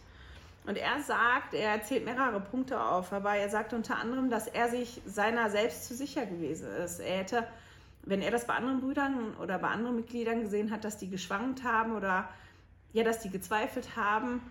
[0.68, 4.68] Und er sagt, er erzählt mehrere Punkte auf, aber er sagt unter anderem, dass er
[4.68, 7.00] sich seiner selbst zu sicher gewesen ist.
[7.00, 7.48] Er hätte,
[8.04, 11.64] wenn er das bei anderen Brüdern oder bei anderen Mitgliedern gesehen hat, dass die geschwankt
[11.64, 12.28] haben oder
[12.92, 14.42] ja, dass die gezweifelt haben,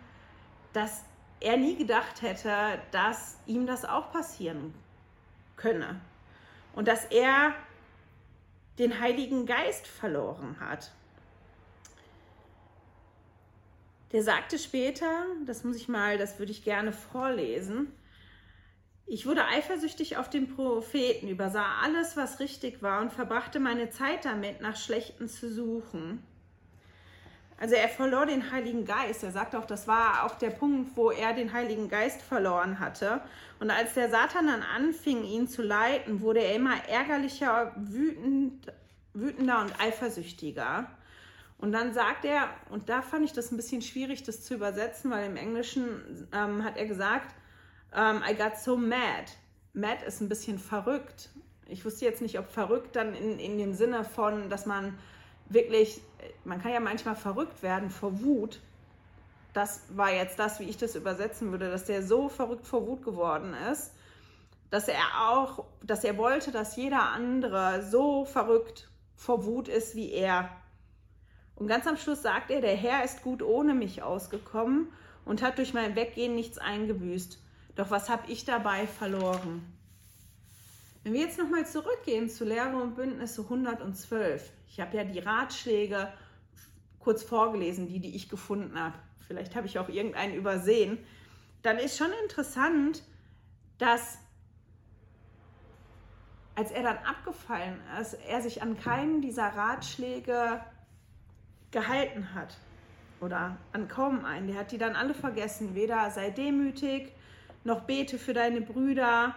[0.73, 1.05] dass
[1.41, 2.51] er nie gedacht hätte,
[2.93, 4.73] dass ihm das auch passieren
[5.57, 6.01] könne.
[6.75, 7.53] Und dass er
[8.79, 10.93] den Heiligen Geist verloren hat.
[14.13, 17.93] Der sagte später, das muss ich mal, das würde ich gerne vorlesen,
[19.09, 24.25] ich wurde eifersüchtig auf den Propheten, übersah alles, was richtig war und verbrachte meine Zeit
[24.25, 26.25] damit, nach Schlechten zu suchen.
[27.59, 29.23] Also er verlor den Heiligen Geist.
[29.23, 33.21] Er sagt auch, das war auch der Punkt, wo er den Heiligen Geist verloren hatte.
[33.61, 38.73] Und als der Satan dann anfing, ihn zu leiten, wurde er immer ärgerlicher, wütend,
[39.15, 40.91] wütender und eifersüchtiger.
[41.59, 45.11] Und dann sagt er, und da fand ich das ein bisschen schwierig, das zu übersetzen,
[45.11, 47.35] weil im Englischen ähm, hat er gesagt,
[47.93, 49.33] um, ähm, I got so mad.
[49.73, 51.31] Mad ist ein bisschen verrückt.
[51.67, 54.99] Ich wusste jetzt nicht, ob verrückt dann in, in dem Sinne von, dass man
[55.49, 56.01] wirklich,
[56.45, 58.61] man kann ja manchmal verrückt werden vor Wut.
[59.53, 63.03] Das war jetzt das, wie ich das übersetzen würde, dass der so verrückt vor Wut
[63.03, 63.95] geworden ist,
[64.71, 70.13] dass er auch, dass er wollte, dass jeder andere so verrückt vor Wut ist wie
[70.13, 70.51] er.
[71.57, 74.93] Und ganz am Schluss sagt er, der Herr ist gut ohne mich ausgekommen
[75.25, 77.39] und hat durch mein Weggehen nichts eingebüßt.
[77.75, 79.63] Doch was habe ich dabei verloren?
[81.03, 84.51] Wenn wir jetzt nochmal zurückgehen zu Lehre und Bündnisse 112.
[84.69, 86.13] Ich habe ja die Ratschläge
[86.99, 88.99] kurz vorgelesen, die, die ich gefunden habe.
[89.27, 90.99] Vielleicht habe ich auch irgendeinen übersehen.
[91.63, 93.03] Dann ist schon interessant,
[93.79, 94.19] dass
[96.55, 100.61] als er dann abgefallen ist, er sich an keinen dieser Ratschläge
[101.71, 102.57] gehalten hat.
[103.21, 104.49] Oder an kaum einen.
[104.49, 105.75] Der hat die dann alle vergessen.
[105.75, 107.13] Weder sei demütig,
[107.65, 109.35] noch bete für deine Brüder,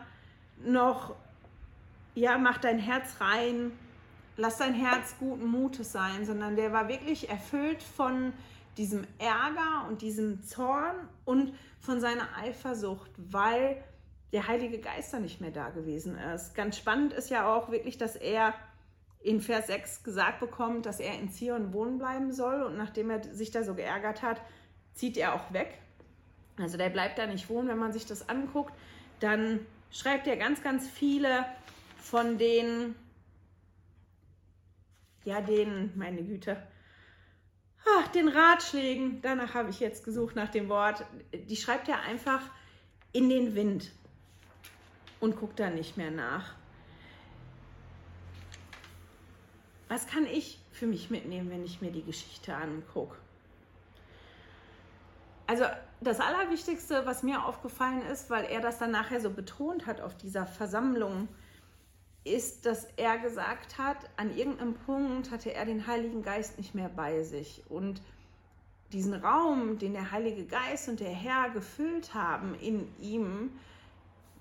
[0.63, 1.15] noch
[2.15, 3.71] ja, mach dein Herz rein,
[4.35, 8.33] lass dein Herz guten Mutes sein, sondern der war wirklich erfüllt von
[8.77, 13.81] diesem Ärger und diesem Zorn und von seiner Eifersucht, weil
[14.31, 16.55] der Heilige Geist da nicht mehr da gewesen ist.
[16.55, 18.53] Ganz spannend ist ja auch wirklich, dass er
[19.21, 23.23] in Vers 6 gesagt bekommt, dass er in Zion wohnen bleiben soll und nachdem er
[23.23, 24.41] sich da so geärgert hat,
[24.93, 25.77] zieht er auch weg.
[26.57, 28.73] Also der bleibt da nicht wohnen, wenn man sich das anguckt.
[29.19, 31.45] Dann schreibt er ganz, ganz viele
[31.97, 32.95] von den,
[35.25, 36.61] ja, den, meine Güte,
[37.97, 42.41] ach, den Ratschlägen, danach habe ich jetzt gesucht nach dem Wort, die schreibt er einfach
[43.11, 43.91] in den Wind
[45.19, 46.55] und guckt da nicht mehr nach.
[49.89, 53.17] Was kann ich für mich mitnehmen, wenn ich mir die Geschichte angucke?
[55.47, 55.65] Also
[55.99, 60.15] das Allerwichtigste, was mir aufgefallen ist, weil er das dann nachher so betont hat auf
[60.15, 61.27] dieser Versammlung,
[62.23, 66.89] ist, dass er gesagt hat, an irgendeinem Punkt hatte er den Heiligen Geist nicht mehr
[66.89, 67.63] bei sich.
[67.67, 68.01] Und
[68.91, 73.51] diesen Raum, den der Heilige Geist und der Herr gefüllt haben in ihm,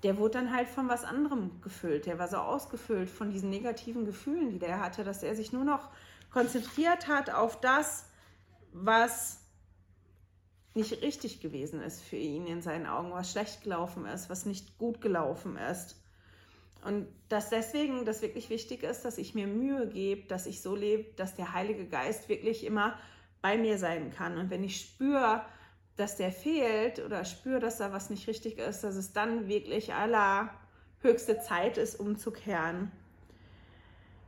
[0.03, 2.05] der wurde dann halt von was anderem gefüllt.
[2.05, 5.65] Der war so ausgefüllt von diesen negativen Gefühlen, die der hatte, dass er sich nur
[5.65, 5.89] noch
[6.31, 8.05] konzentriert hat auf das,
[8.71, 9.39] was
[10.73, 14.77] nicht richtig gewesen ist für ihn in seinen Augen, was schlecht gelaufen ist, was nicht
[14.77, 16.01] gut gelaufen ist.
[16.85, 20.75] Und dass deswegen das wirklich wichtig ist, dass ich mir Mühe gebe, dass ich so
[20.75, 22.97] lebe, dass der Heilige Geist wirklich immer
[23.41, 24.37] bei mir sein kann.
[24.37, 25.41] Und wenn ich spüre,
[25.99, 29.93] dass der fehlt oder spüre, dass da was nicht richtig ist, dass es dann wirklich
[29.93, 32.91] allerhöchste Zeit ist, umzukehren.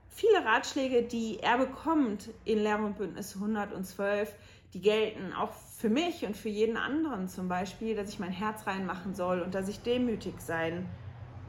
[0.10, 4.36] Viele Ratschläge, die er bekommt in Lehr und Bündnis 112,
[4.74, 8.68] die gelten auch für mich und für jeden anderen zum Beispiel, dass ich mein Herz
[8.68, 10.90] reinmachen soll und dass ich demütig sein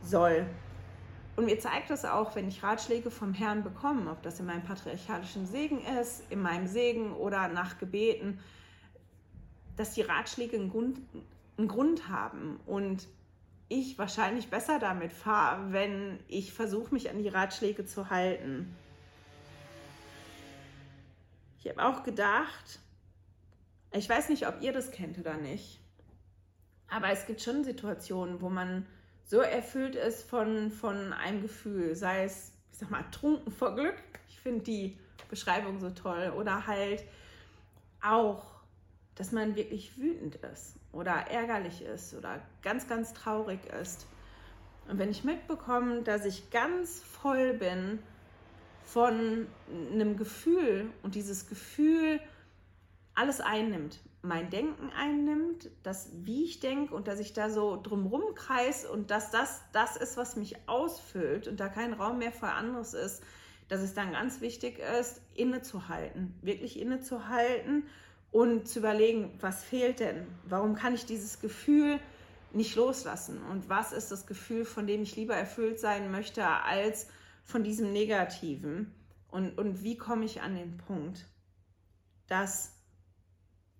[0.03, 0.47] soll.
[1.35, 4.63] Und mir zeigt das auch, wenn ich Ratschläge vom Herrn bekomme, ob das in meinem
[4.63, 8.39] patriarchalischen Segen ist, in meinem Segen oder nach Gebeten,
[9.77, 11.01] dass die Ratschläge einen Grund,
[11.57, 13.09] einen Grund haben und
[13.69, 18.77] ich wahrscheinlich besser damit fahre, wenn ich versuche, mich an die Ratschläge zu halten.
[21.59, 22.81] Ich habe auch gedacht,
[23.93, 25.81] ich weiß nicht, ob ihr das kennt oder nicht,
[26.89, 28.87] aber es gibt schon Situationen, wo man
[29.25, 33.97] so erfüllt ist von, von einem Gefühl, sei es, ich sag mal, trunken vor Glück.
[34.29, 34.99] Ich finde die
[35.31, 36.35] Beschreibung so toll.
[36.37, 37.03] Oder halt
[38.03, 38.52] auch,
[39.17, 44.07] dass man wirklich wütend ist oder ärgerlich ist oder ganz, ganz traurig ist.
[44.89, 47.99] Und wenn ich mitbekomme, dass ich ganz voll bin
[48.85, 49.47] von
[49.93, 52.21] einem Gefühl und dieses Gefühl
[53.15, 58.35] alles einnimmt, mein Denken einnimmt, das wie ich denke und dass ich da so drumrum
[58.35, 62.49] kreis und dass das das ist, was mich ausfüllt und da kein Raum mehr für
[62.49, 63.23] anderes ist,
[63.69, 67.85] dass es dann ganz wichtig ist, innezuhalten, wirklich innezuhalten
[68.33, 70.27] und zu überlegen, was fehlt denn?
[70.45, 72.01] Warum kann ich dieses Gefühl
[72.53, 73.41] nicht loslassen?
[73.45, 77.07] Und was ist das Gefühl, von dem ich lieber erfüllt sein möchte, als
[77.45, 78.93] von diesem Negativen?
[79.31, 81.27] Und, und wie komme ich an den Punkt,
[82.27, 82.73] dass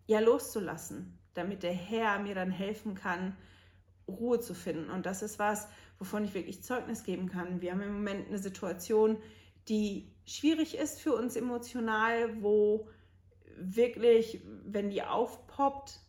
[0.07, 3.37] ja loszulassen, damit der Herr mir dann helfen kann,
[4.07, 4.91] Ruhe zu finden.
[4.91, 7.61] Und das ist was, wovon ich wirklich Zeugnis geben kann.
[7.61, 9.17] Wir haben im Moment eine Situation,
[9.69, 12.89] die schwierig ist für uns emotional, wo
[13.57, 16.01] wirklich, wenn die aufpoppt,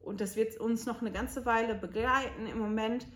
[0.00, 3.06] und das wird uns noch eine ganze Weile begleiten im Moment,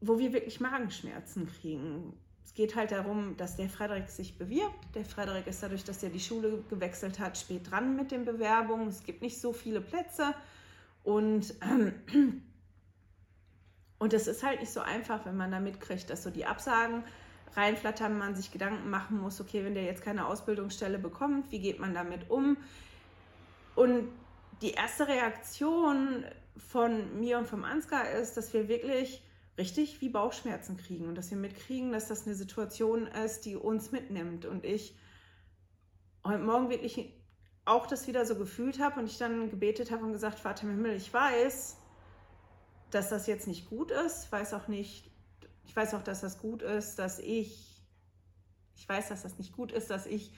[0.00, 2.14] wo wir wirklich Magenschmerzen kriegen,
[2.46, 4.94] es geht halt darum, dass der Frederik sich bewirbt.
[4.94, 8.86] Der Frederik ist dadurch, dass er die Schule gewechselt hat, spät dran mit den Bewerbungen.
[8.86, 10.32] Es gibt nicht so viele Plätze.
[11.02, 11.92] Und, ähm,
[13.98, 17.02] und es ist halt nicht so einfach, wenn man da mitkriegt, dass so die Absagen
[17.54, 21.78] reinflattern, man sich Gedanken machen muss, okay, wenn der jetzt keine Ausbildungsstelle bekommt, wie geht
[21.78, 22.56] man damit um?
[23.74, 24.08] Und
[24.62, 26.24] die erste Reaktion
[26.56, 29.22] von mir und vom Ansgar ist, dass wir wirklich
[29.58, 33.92] richtig wie Bauchschmerzen kriegen und dass wir mitkriegen, dass das eine Situation ist, die uns
[33.92, 34.44] mitnimmt.
[34.44, 34.94] Und ich
[36.24, 37.14] heute Morgen wirklich
[37.64, 40.70] auch das wieder so gefühlt habe und ich dann gebetet habe und gesagt, Vater im
[40.70, 41.76] Himmel, ich weiß,
[42.90, 45.10] dass das jetzt nicht gut ist, weiß auch nicht,
[45.66, 47.82] ich weiß auch, dass das gut ist, dass ich,
[48.76, 50.32] ich weiß, dass das nicht gut ist, dass ich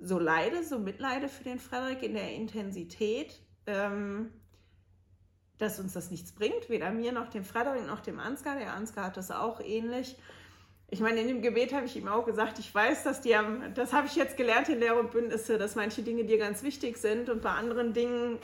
[0.00, 4.32] so leide, so mitleide für den Frederik in der Intensität, ähm,
[5.58, 8.56] dass uns das nichts bringt, weder mir noch dem Frederik noch dem Ansgar.
[8.56, 10.16] Der Ansgar hat das auch ähnlich.
[10.90, 13.92] Ich meine, in dem Gebet habe ich ihm auch gesagt, ich weiß, dass dir, das
[13.92, 17.30] habe ich jetzt gelernt in Lehre und Bündnisse, dass manche Dinge dir ganz wichtig sind
[17.30, 18.38] und bei anderen Dingen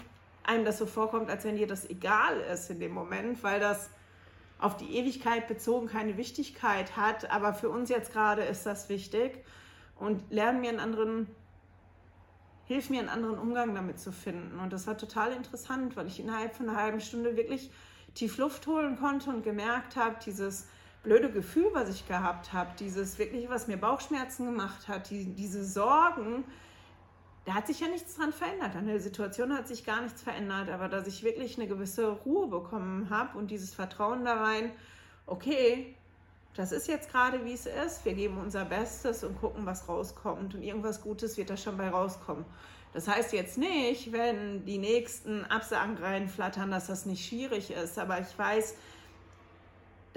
[0.44, 3.90] einem das so vorkommt, als wenn dir das egal ist in dem Moment, weil das
[4.58, 7.30] auf die Ewigkeit bezogen keine Wichtigkeit hat.
[7.30, 9.44] Aber für uns jetzt gerade ist das wichtig
[9.96, 11.28] und lernen mir einen anderen
[12.68, 14.60] hilf mir einen anderen Umgang damit zu finden.
[14.60, 17.70] Und das war total interessant, weil ich innerhalb von einer halben Stunde wirklich
[18.14, 20.68] tief Luft holen konnte und gemerkt habe, dieses
[21.02, 25.64] blöde Gefühl, was ich gehabt habe, dieses wirklich, was mir Bauchschmerzen gemacht hat, die, diese
[25.64, 26.44] Sorgen,
[27.48, 28.76] da hat sich ja nichts dran verändert.
[28.76, 32.46] An der Situation hat sich gar nichts verändert, aber dass ich wirklich eine gewisse Ruhe
[32.46, 34.70] bekommen habe und dieses Vertrauen da rein,
[35.24, 35.94] okay,
[36.52, 38.04] das ist jetzt gerade, wie es ist.
[38.04, 40.56] Wir geben unser Bestes und gucken, was rauskommt.
[40.56, 42.44] Und irgendwas Gutes wird da schon bei rauskommen.
[42.92, 47.98] Das heißt jetzt nicht, wenn die nächsten Absagen reinflattern, dass das nicht schwierig ist.
[47.98, 48.74] Aber ich weiß,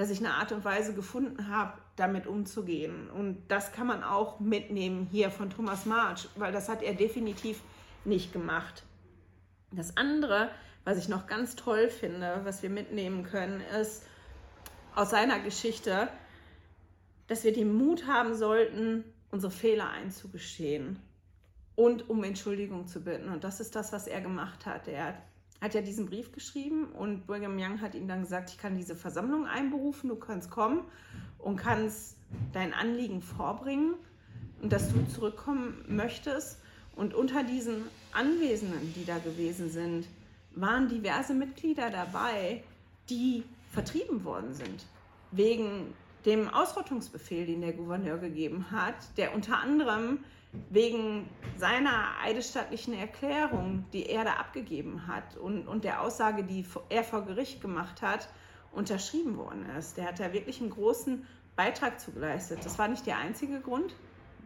[0.01, 3.07] dass ich eine Art und Weise gefunden habe, damit umzugehen.
[3.11, 7.61] Und das kann man auch mitnehmen hier von Thomas March, weil das hat er definitiv
[8.03, 8.83] nicht gemacht.
[9.71, 10.49] Das andere,
[10.85, 14.07] was ich noch ganz toll finde, was wir mitnehmen können, ist
[14.95, 16.07] aus seiner Geschichte,
[17.27, 20.97] dass wir den Mut haben sollten, unsere Fehler einzugestehen
[21.75, 23.29] und um Entschuldigung zu bitten.
[23.29, 24.87] Und das ist das, was er gemacht hat.
[24.87, 25.21] Er hat
[25.69, 29.45] ja diesen Brief geschrieben und Brigham Young hat ihm dann gesagt, ich kann diese Versammlung
[29.45, 30.81] einberufen, du kannst kommen
[31.37, 32.17] und kannst
[32.51, 33.93] dein Anliegen vorbringen
[34.61, 36.59] und dass du zurückkommen möchtest.
[36.95, 40.07] Und unter diesen Anwesenden, die da gewesen sind,
[40.55, 42.63] waren diverse Mitglieder dabei,
[43.09, 44.85] die vertrieben worden sind
[45.31, 45.93] wegen
[46.25, 50.19] dem Ausrottungsbefehl, den der Gouverneur gegeben hat, der unter anderem
[50.69, 57.03] wegen seiner eidesstattlichen Erklärung, die er da abgegeben hat und, und der Aussage, die er
[57.03, 58.27] vor Gericht gemacht hat,
[58.71, 59.97] unterschrieben worden ist.
[59.97, 62.65] Der hat da wirklich einen großen Beitrag zu geleistet.
[62.65, 63.95] Das war nicht der einzige Grund,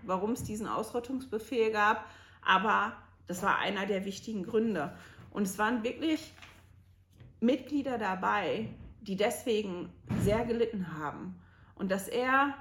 [0.03, 2.05] warum es diesen Ausrottungsbefehl gab,
[2.43, 2.93] aber
[3.27, 4.95] das war einer der wichtigen Gründe.
[5.31, 6.33] Und es waren wirklich
[7.39, 8.69] Mitglieder dabei,
[9.01, 9.91] die deswegen
[10.21, 11.39] sehr gelitten haben
[11.75, 12.53] und dass er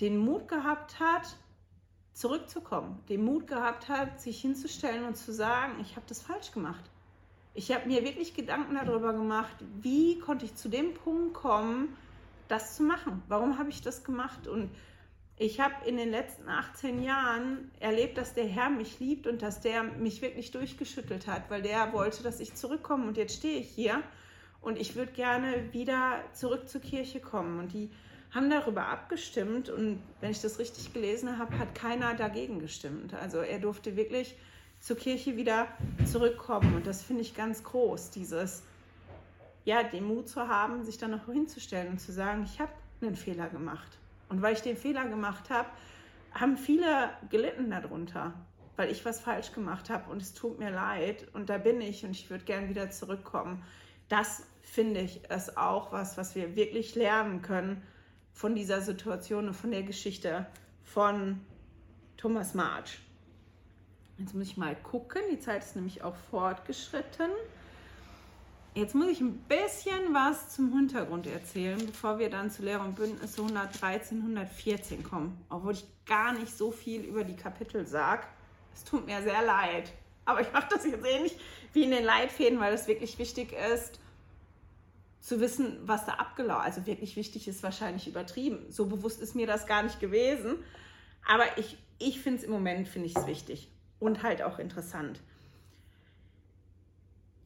[0.00, 1.36] den Mut gehabt hat,
[2.16, 6.82] zurückzukommen, den Mut gehabt hat, sich hinzustellen und zu sagen, ich habe das falsch gemacht.
[7.52, 11.94] Ich habe mir wirklich Gedanken darüber gemacht, wie konnte ich zu dem Punkt kommen,
[12.48, 13.22] das zu machen.
[13.28, 14.48] Warum habe ich das gemacht?
[14.48, 14.70] Und
[15.36, 19.60] ich habe in den letzten 18 Jahren erlebt, dass der Herr mich liebt und dass
[19.60, 23.08] der mich wirklich durchgeschüttelt hat, weil der wollte, dass ich zurückkomme.
[23.08, 24.02] Und jetzt stehe ich hier
[24.62, 27.58] und ich würde gerne wieder zurück zur Kirche kommen.
[27.58, 27.90] Und die
[28.36, 33.14] haben darüber abgestimmt und wenn ich das richtig gelesen habe, hat keiner dagegen gestimmt.
[33.14, 34.36] Also er durfte wirklich
[34.78, 35.68] zur Kirche wieder
[36.04, 38.62] zurückkommen und das finde ich ganz groß, dieses,
[39.64, 43.16] ja, den Mut zu haben, sich dann noch hinzustellen und zu sagen, ich habe einen
[43.16, 43.98] Fehler gemacht.
[44.28, 45.68] Und weil ich den Fehler gemacht habe,
[46.32, 48.34] haben viele gelitten darunter,
[48.76, 52.04] weil ich was falsch gemacht habe und es tut mir leid und da bin ich
[52.04, 53.62] und ich würde gern wieder zurückkommen.
[54.10, 57.82] Das finde ich ist auch was, was wir wirklich lernen können
[58.36, 60.46] von dieser Situation und von der Geschichte
[60.84, 61.40] von
[62.18, 62.98] Thomas March.
[64.18, 67.30] Jetzt muss ich mal gucken, die Zeit ist nämlich auch fortgeschritten.
[68.74, 72.94] Jetzt muss ich ein bisschen was zum Hintergrund erzählen, bevor wir dann zu Lehre und
[72.94, 75.42] Bündnisse 113, 114 kommen.
[75.48, 78.26] Obwohl ich gar nicht so viel über die Kapitel sage.
[78.74, 79.90] Es tut mir sehr leid.
[80.26, 81.38] Aber ich mache das jetzt ähnlich
[81.72, 83.98] wie in den Leitfäden, weil es wirklich wichtig ist,
[85.26, 86.76] zu wissen, was da abgelaufen ist.
[86.76, 88.70] Also wirklich wichtig ist wahrscheinlich übertrieben.
[88.70, 90.58] So bewusst ist mir das gar nicht gewesen.
[91.26, 93.68] Aber ich, ich finde es im Moment, finde ich es wichtig
[93.98, 95.20] und halt auch interessant.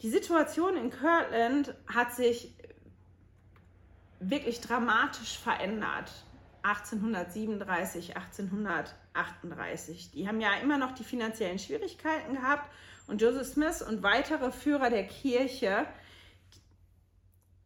[0.02, 2.52] Die Situation in Kirtland hat sich
[4.18, 6.12] wirklich dramatisch verändert.
[6.62, 10.10] 1837, 1838.
[10.10, 12.70] Die haben ja immer noch die finanziellen Schwierigkeiten gehabt
[13.06, 15.86] und Joseph Smith und weitere Führer der Kirche,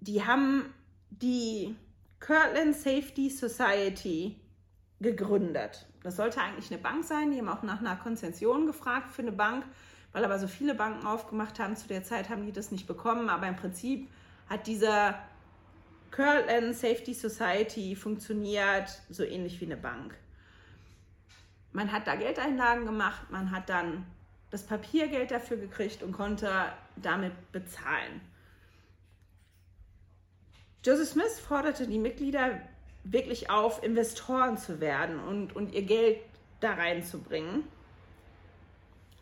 [0.06, 0.72] die haben
[1.10, 1.76] die
[2.20, 4.36] Kirtland Safety Society
[5.00, 5.86] gegründet.
[6.02, 7.30] Das sollte eigentlich eine Bank sein.
[7.30, 9.64] Die haben auch nach einer Konzession gefragt für eine Bank,
[10.12, 11.76] weil aber so viele Banken aufgemacht haben.
[11.76, 13.28] Zu der Zeit haben die das nicht bekommen.
[13.28, 14.08] Aber im Prinzip
[14.48, 15.18] hat dieser
[16.10, 20.14] Kirtland Safety Society funktioniert so ähnlich wie eine Bank.
[21.72, 24.06] Man hat da Geldeinlagen gemacht, man hat dann
[24.50, 26.48] das Papiergeld dafür gekriegt und konnte
[26.96, 28.20] damit bezahlen.
[30.84, 32.60] Joseph Smith forderte die Mitglieder
[33.04, 36.18] wirklich auf, Investoren zu werden und, und ihr Geld
[36.60, 37.64] da reinzubringen.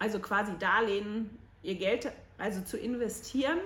[0.00, 1.30] Also quasi Darlehen,
[1.62, 3.58] ihr Geld also zu investieren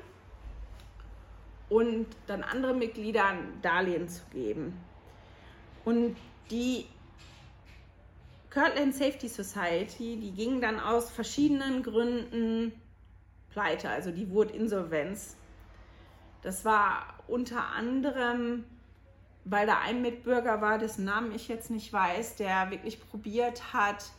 [1.71, 4.79] und dann andere Mitgliedern Darlehen zu geben.
[5.87, 6.17] Und
[6.51, 6.85] die
[8.51, 12.73] Kirtland Safety Society, die ging dann aus verschiedenen Gründen
[13.51, 15.37] pleite, also die wurde Insolvenz.
[16.43, 18.65] Das war unter anderem,
[19.45, 24.11] weil da ein Mitbürger war, dessen Namen ich jetzt nicht weiß, der wirklich probiert hat,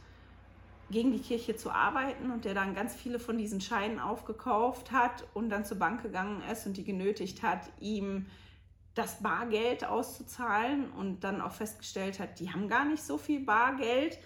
[0.90, 5.26] gegen die Kirche zu arbeiten und der dann ganz viele von diesen Scheinen aufgekauft hat
[5.34, 8.28] und dann zur Bank gegangen ist und die genötigt hat, ihm
[8.96, 14.18] das Bargeld auszuzahlen und dann auch festgestellt hat, die haben gar nicht so viel Bargeld.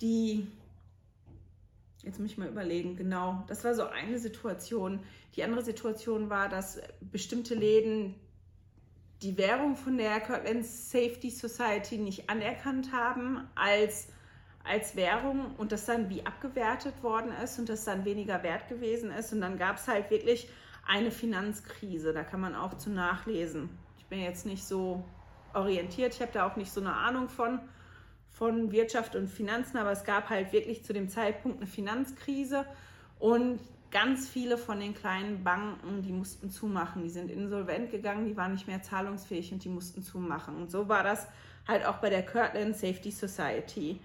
[0.00, 0.46] Die,
[2.02, 5.00] jetzt muss ich mal überlegen, genau, das war so eine Situation.
[5.36, 8.14] Die andere Situation war, dass bestimmte Läden
[9.22, 14.08] die Währung von der Kirtland Safety Society nicht anerkannt haben als
[14.64, 19.10] als Währung und das dann wie abgewertet worden ist und das dann weniger wert gewesen
[19.10, 19.32] ist.
[19.32, 20.50] Und dann gab es halt wirklich
[20.86, 22.12] eine Finanzkrise.
[22.12, 23.70] Da kann man auch zu nachlesen.
[23.98, 25.04] Ich bin jetzt nicht so
[25.54, 27.60] orientiert, ich habe da auch nicht so eine Ahnung von,
[28.40, 32.64] von Wirtschaft und Finanzen, aber es gab halt wirklich zu dem Zeitpunkt eine Finanzkrise
[33.18, 33.60] und
[33.90, 37.02] ganz viele von den kleinen Banken, die mussten zumachen.
[37.02, 40.56] Die sind insolvent gegangen, die waren nicht mehr zahlungsfähig und die mussten zumachen.
[40.56, 41.26] Und so war das
[41.68, 44.00] halt auch bei der Kirtland Safety Society.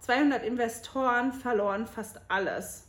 [0.00, 2.88] 200 Investoren verloren fast alles.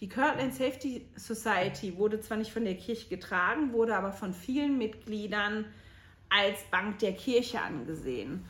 [0.00, 4.76] Die Kirtland Safety Society wurde zwar nicht von der Kirche getragen, wurde aber von vielen
[4.76, 5.66] Mitgliedern
[6.30, 8.44] als Bank der Kirche angesehen.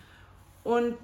[0.64, 0.96] Und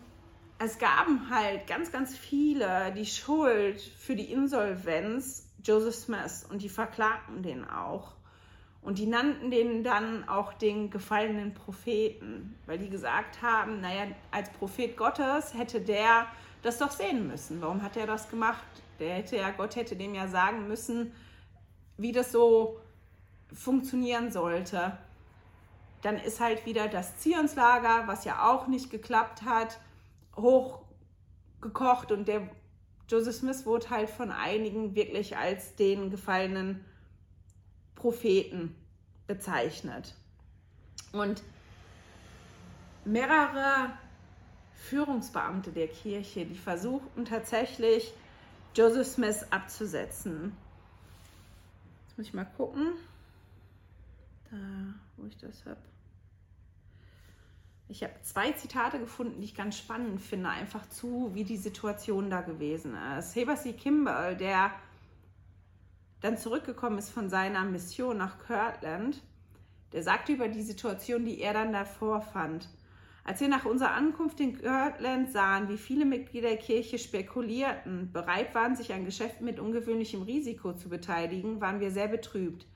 [0.58, 6.68] es gaben halt ganz, ganz viele die Schuld für die Insolvenz Joseph Smith und die
[6.68, 8.12] verklagten den auch.
[8.82, 14.50] Und die nannten den dann auch den gefallenen Propheten, weil die gesagt haben, naja, als
[14.50, 16.26] Prophet Gottes hätte der
[16.62, 17.60] das doch sehen müssen.
[17.62, 18.64] Warum hat er das gemacht?
[18.98, 21.12] Der hätte ja, Gott hätte dem ja sagen müssen,
[21.96, 22.78] wie das so
[23.52, 24.98] funktionieren sollte.
[26.02, 29.78] Dann ist halt wieder das Zionslager, was ja auch nicht geklappt hat,
[30.36, 32.48] hochgekocht und der
[33.08, 36.84] Joseph Smith wurde halt von einigen wirklich als den gefallenen
[37.94, 38.74] Propheten
[39.26, 40.14] bezeichnet.
[41.12, 41.42] Und
[43.04, 43.92] mehrere
[44.74, 48.12] Führungsbeamte der Kirche, die versuchten tatsächlich
[48.74, 50.56] Joseph Smith abzusetzen.
[52.06, 52.92] Jetzt muss ich mal gucken,
[54.50, 54.56] da
[55.16, 55.93] wo ich das habe.
[57.88, 62.30] Ich habe zwei Zitate gefunden, die ich ganz spannend finde, einfach zu, wie die Situation
[62.30, 63.36] da gewesen ist.
[63.36, 63.74] Heber C.
[63.74, 64.70] Kimball, der
[66.20, 69.22] dann zurückgekommen ist von seiner Mission nach Kirtland,
[69.92, 72.68] der sagte über die Situation, die er dann davor fand.
[73.22, 78.54] Als wir nach unserer Ankunft in Kirtland sahen, wie viele Mitglieder der Kirche spekulierten, bereit
[78.54, 82.66] waren, sich an Geschäften mit ungewöhnlichem Risiko zu beteiligen, waren wir sehr betrübt.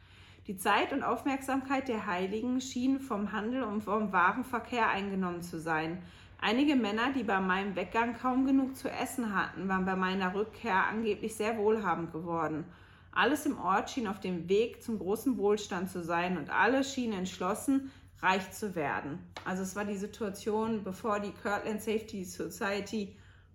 [0.49, 6.03] Die Zeit und Aufmerksamkeit der Heiligen schienen vom Handel und vom Warenverkehr eingenommen zu sein.
[6.41, 10.87] Einige Männer, die bei meinem Weggang kaum genug zu essen hatten, waren bei meiner Rückkehr
[10.87, 12.65] angeblich sehr wohlhabend geworden.
[13.13, 17.19] Alles im Ort schien auf dem Weg zum großen Wohlstand zu sein und alle schienen
[17.19, 17.91] entschlossen,
[18.23, 19.19] reich zu werden.
[19.45, 23.15] Also es war die Situation, bevor die Kirtland Safety Society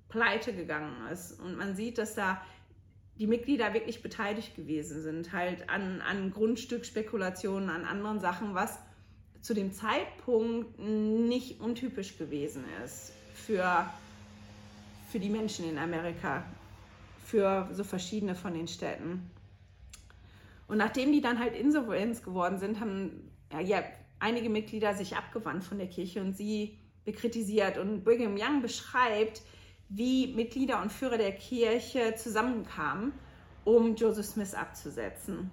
[0.09, 1.39] pleite gegangen ist.
[1.41, 2.39] Und man sieht, dass da
[3.19, 8.79] die Mitglieder wirklich beteiligt gewesen sind, halt an, an Grundstückspekulationen, an anderen Sachen, was
[9.41, 13.85] zu dem Zeitpunkt nicht untypisch gewesen ist für,
[15.11, 16.43] für die Menschen in Amerika,
[17.25, 19.29] für so verschiedene von den Städten.
[20.67, 23.29] Und nachdem die dann halt Insolvenz geworden sind, haben
[23.61, 23.83] ja,
[24.19, 27.77] einige Mitglieder sich abgewandt von der Kirche und sie bekritisiert.
[27.77, 29.41] Und Brigham Young beschreibt,
[29.95, 33.13] wie Mitglieder und Führer der Kirche zusammenkamen,
[33.63, 35.51] um Joseph Smith abzusetzen.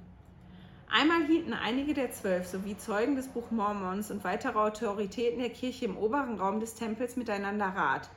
[0.88, 5.84] Einmal hielten einige der Zwölf sowie Zeugen des Buch Mormons und weitere Autoritäten der Kirche
[5.84, 8.08] im oberen Raum des Tempels miteinander Rat.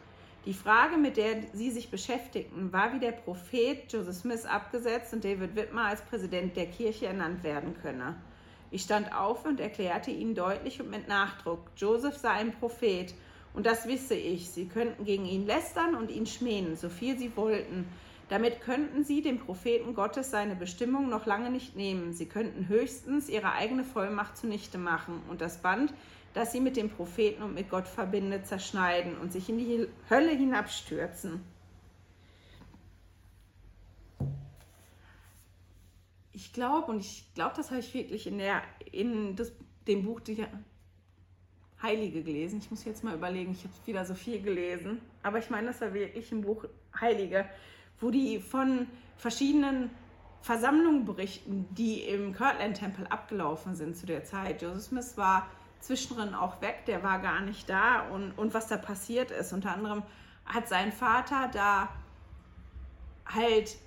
[0.46, 5.24] Die Frage, mit der sie sich beschäftigten, war, wie der Prophet Joseph Smith abgesetzt und
[5.24, 8.16] David Whitmer als Präsident der Kirche ernannt werden könne.
[8.72, 13.14] Ich stand auf und erklärte ihnen deutlich und mit Nachdruck, Joseph sei ein Prophet
[13.54, 14.50] und das wisse ich.
[14.50, 17.88] Sie könnten gegen ihn lästern und ihn schmähen, so viel sie wollten.
[18.30, 22.14] Damit könnten sie dem Propheten Gottes seine Bestimmung noch lange nicht nehmen.
[22.14, 25.94] Sie könnten höchstens ihre eigene Vollmacht zunichte machen und das Band,
[26.34, 30.32] das sie mit dem Propheten und mit Gott verbindet, zerschneiden und sich in die Hölle
[30.32, 31.42] hinabstürzen.
[36.32, 39.52] Ich glaube, und ich glaube, das habe ich wirklich in, der, in das,
[39.88, 40.20] dem Buch
[41.84, 42.60] Heilige gelesen.
[42.60, 45.02] Ich muss jetzt mal überlegen, ich habe wieder so viel gelesen.
[45.22, 46.66] Aber ich meine, das war wirklich ein Buch
[47.00, 47.46] Heilige
[48.00, 49.90] wo die von verschiedenen
[50.42, 54.62] Versammlungen berichten, die im Kirtland-Tempel abgelaufen sind zu der Zeit.
[54.62, 55.48] Joseph Smith war
[55.80, 59.54] zwischendrin auch weg, der war gar nicht da und, und was da passiert ist.
[59.54, 60.04] Unter anderem
[60.46, 61.90] hat sein Vater da
[63.26, 63.78] halt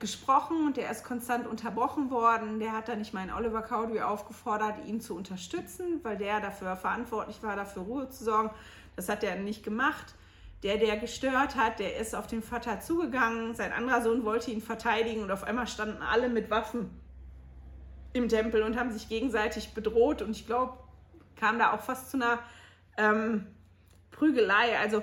[0.00, 2.58] gesprochen und der ist konstant unterbrochen worden.
[2.58, 7.42] Der hat dann nicht meinen Oliver Cowdery aufgefordert, ihn zu unterstützen, weil der dafür verantwortlich
[7.42, 8.50] war, dafür Ruhe zu sorgen.
[8.96, 10.14] Das hat er nicht gemacht.
[10.62, 13.54] Der, der gestört hat, der ist auf den Vater zugegangen.
[13.54, 16.90] Sein anderer Sohn wollte ihn verteidigen und auf einmal standen alle mit Waffen
[18.12, 20.20] im Tempel und haben sich gegenseitig bedroht.
[20.20, 20.74] Und ich glaube,
[21.36, 22.40] kam da auch fast zu einer
[22.98, 23.46] ähm,
[24.10, 24.78] Prügelei.
[24.78, 25.02] Also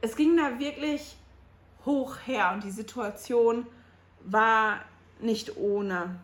[0.00, 1.16] es ging da wirklich
[1.84, 3.66] hoch her und die Situation
[4.24, 4.80] war
[5.20, 6.20] nicht ohne.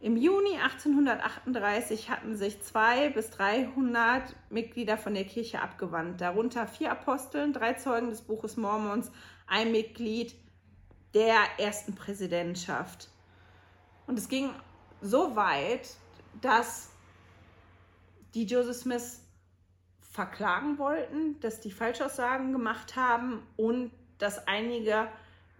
[0.00, 6.90] Im Juni 1838 hatten sich zwei bis 300 Mitglieder von der Kirche abgewandt, darunter vier
[6.90, 9.12] Aposteln, drei Zeugen des Buches Mormons,
[9.46, 10.34] ein Mitglied
[11.14, 13.10] der ersten Präsidentschaft.
[14.08, 14.50] Und es ging
[15.00, 15.88] so weit,
[16.40, 16.90] dass
[18.34, 19.20] die Joseph Smith
[20.00, 25.08] verklagen wollten, dass die Falschaussagen gemacht haben und dass einige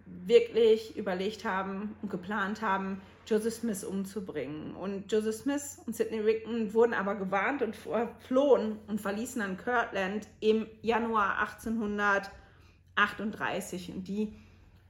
[0.05, 4.73] wirklich überlegt haben und geplant haben, Joseph Smith umzubringen.
[4.75, 10.29] Und Joseph Smith und Sidney Wickton wurden aber gewarnt und flohen und verließen dann Kirtland
[10.39, 13.91] im Januar 1838.
[13.93, 14.33] Und die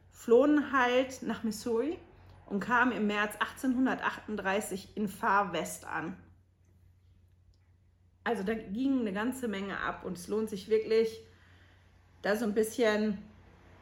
[0.09, 1.97] flohen halt nach Missouri
[2.45, 6.15] und kamen im März 1838 in Far West an.
[8.23, 11.19] Also da ging eine ganze Menge ab und es lohnt sich wirklich,
[12.21, 13.17] da so ein bisschen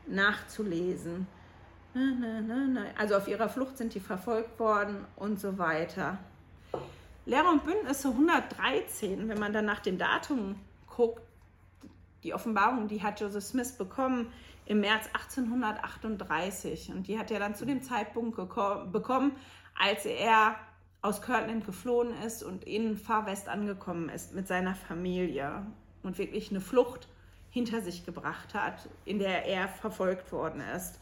[0.07, 1.27] nachzulesen.
[2.97, 6.17] Also auf ihrer Flucht sind die verfolgt worden und so weiter.
[7.25, 10.55] Lehrer und Bündnisse 113, wenn man dann nach dem Datum
[10.87, 11.21] guckt,
[12.23, 14.31] die Offenbarung, die hat Joseph Smith bekommen
[14.65, 16.91] im März 1838.
[16.91, 19.35] Und die hat er dann zu dem Zeitpunkt bekommen,
[19.79, 20.55] als er
[21.01, 25.65] aus Kirtland geflohen ist und in Far West angekommen ist mit seiner Familie
[26.03, 27.07] und wirklich eine Flucht
[27.51, 30.99] hinter sich gebracht hat, in der er verfolgt worden ist.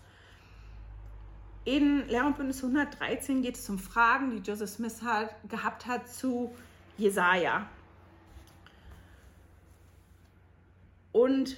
[1.63, 6.09] In Lehr und Bündnis 113 geht es um Fragen, die Joseph Smith halt gehabt hat
[6.09, 6.55] zu
[6.97, 7.67] Jesaja.
[11.11, 11.57] Und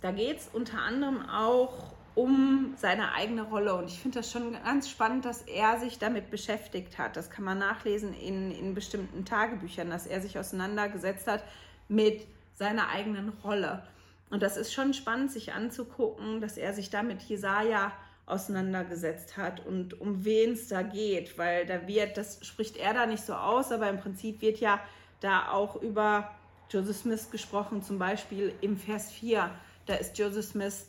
[0.00, 3.74] da geht es unter anderem auch um seine eigene Rolle.
[3.74, 7.16] Und ich finde das schon ganz spannend, dass er sich damit beschäftigt hat.
[7.16, 11.44] Das kann man nachlesen in, in bestimmten Tagebüchern, dass er sich auseinandergesetzt hat
[11.88, 13.86] mit seiner eigenen Rolle.
[14.30, 17.92] Und das ist schon spannend, sich anzugucken, dass er sich damit Jesaja
[18.26, 23.06] auseinandergesetzt hat und um wen es da geht, weil da wird, das spricht er da
[23.06, 24.80] nicht so aus, aber im Prinzip wird ja
[25.20, 26.30] da auch über
[26.70, 29.50] Joseph Smith gesprochen, zum Beispiel im Vers 4,
[29.86, 30.86] da ist Joseph Smith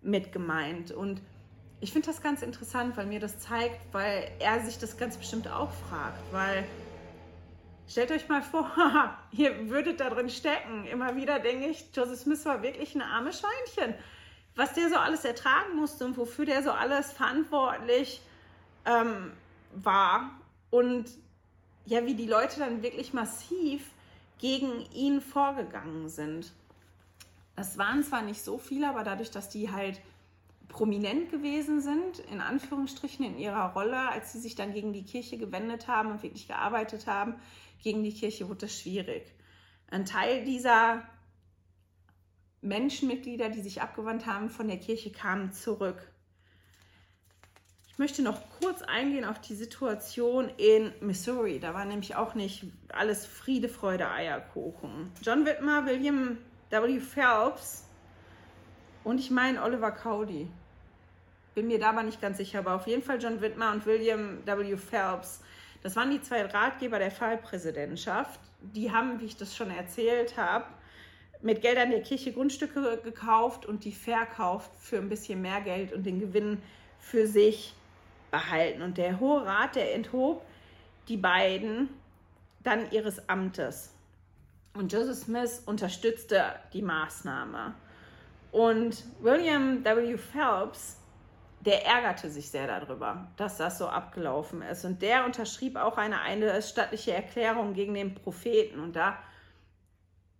[0.00, 0.90] mit gemeint.
[0.90, 1.20] Und
[1.80, 5.48] ich finde das ganz interessant, weil mir das zeigt, weil er sich das ganz bestimmt
[5.48, 6.64] auch fragt, weil
[7.88, 8.70] stellt euch mal vor,
[9.32, 10.86] ihr würdet da drin stecken.
[10.86, 13.94] Immer wieder denke ich, Joseph Smith war wirklich ein armes Schweinchen
[14.58, 18.20] was der so alles ertragen musste und wofür der so alles verantwortlich
[18.84, 19.32] ähm,
[19.72, 20.32] war
[20.70, 21.06] und
[21.86, 23.88] ja, wie die Leute dann wirklich massiv
[24.38, 26.52] gegen ihn vorgegangen sind.
[27.54, 30.00] Das waren zwar nicht so viele, aber dadurch, dass die halt
[30.68, 35.38] prominent gewesen sind, in Anführungsstrichen in ihrer Rolle, als sie sich dann gegen die Kirche
[35.38, 37.36] gewendet haben und wirklich gearbeitet haben,
[37.82, 39.34] gegen die Kirche wurde es schwierig.
[39.90, 41.02] Ein Teil dieser
[42.60, 46.10] Menschenmitglieder, die sich abgewandt haben von der Kirche, kamen zurück.
[47.90, 51.58] Ich möchte noch kurz eingehen auf die Situation in Missouri.
[51.58, 55.10] Da war nämlich auch nicht alles Friede, Freude, Eierkuchen.
[55.20, 56.38] John Whitmer, William
[56.70, 57.00] W.
[57.00, 57.84] Phelps
[59.02, 60.48] und ich meine Oliver Cowdy.
[61.54, 64.46] Bin mir da aber nicht ganz sicher, aber auf jeden Fall John Whitmer und William
[64.46, 64.76] W.
[64.76, 65.40] Phelps.
[65.82, 68.40] Das waren die zwei Ratgeber der Fallpräsidentschaft.
[68.60, 70.64] Die haben, wie ich das schon erzählt habe,
[71.40, 76.04] mit Geldern der Kirche Grundstücke gekauft und die verkauft für ein bisschen mehr Geld und
[76.04, 76.60] den Gewinn
[76.98, 77.74] für sich
[78.30, 78.82] behalten.
[78.82, 80.42] Und der Hohe Rat, der enthob
[81.06, 81.88] die beiden
[82.62, 83.94] dann ihres Amtes.
[84.74, 87.74] Und Joseph Smith unterstützte die Maßnahme.
[88.52, 90.16] Und William W.
[90.16, 90.97] Phelps,
[91.60, 94.84] der ärgerte sich sehr darüber, dass das so abgelaufen ist.
[94.84, 98.78] Und der unterschrieb auch eine eidesstattliche Erklärung gegen den Propheten.
[98.78, 99.18] Und da,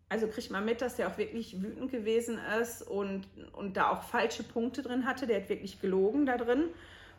[0.09, 4.03] also kriegt man mit, dass der auch wirklich wütend gewesen ist und, und da auch
[4.03, 5.27] falsche Punkte drin hatte.
[5.27, 6.69] Der hat wirklich gelogen da drin.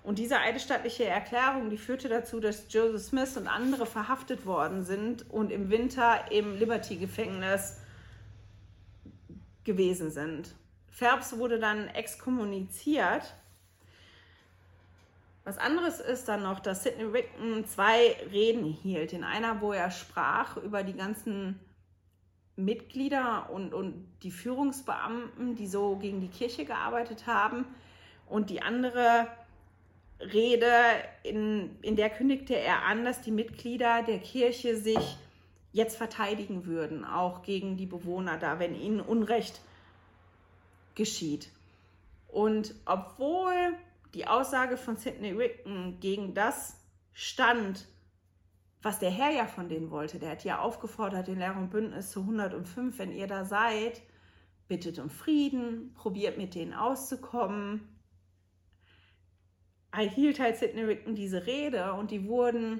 [0.02, 5.30] Und diese eidesstattliche Erklärung, die führte dazu, dass Joseph Smith und andere verhaftet worden sind
[5.30, 7.78] und im Winter im Liberty-Gefängnis
[9.66, 10.56] gewesen sind.
[10.89, 13.36] Phelps wurde dann exkommuniziert.
[15.50, 19.14] Was anderes ist dann noch, dass Sidney Rigdon zwei Reden hielt.
[19.14, 21.60] In einer, wo er sprach über die ganzen
[22.56, 27.66] Mitglieder und, und die Führungsbeamten, die so gegen die Kirche gearbeitet haben.
[28.28, 29.28] Und die andere
[30.20, 30.72] Rede,
[31.24, 35.18] in, in der kündigte er an, dass die Mitglieder der Kirche sich
[35.72, 39.62] jetzt verteidigen würden, auch gegen die Bewohner da, wenn ihnen Unrecht
[40.93, 41.50] geschieht.
[42.28, 43.74] Und obwohl
[44.14, 46.80] die Aussage von Sidney Rigdon gegen das
[47.14, 47.88] stand,
[48.82, 52.12] was der Herr ja von denen wollte, der hat ja aufgefordert, den Lehr- und Bündnis
[52.12, 54.01] zu 105, wenn ihr da seid,
[54.68, 57.82] bittet um Frieden, probiert mit denen auszukommen,
[59.91, 62.80] erhielt halt Sidney Rigdon diese Rede und die wurden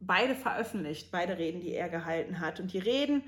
[0.00, 2.60] beide veröffentlicht, beide Reden, die er gehalten hat.
[2.60, 3.22] Und die Reden,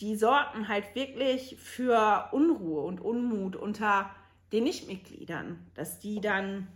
[0.00, 4.10] die sorgten halt wirklich für Unruhe und Unmut unter
[4.52, 6.68] den Nichtmitgliedern, dass die dann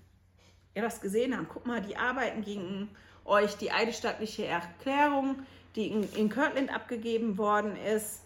[0.75, 1.49] ja gesehen haben.
[1.49, 2.89] Guck mal, die arbeiten gegen
[3.25, 5.43] euch die eidesstattliche Erklärung,
[5.77, 8.23] die in, in Kirtland abgegeben worden ist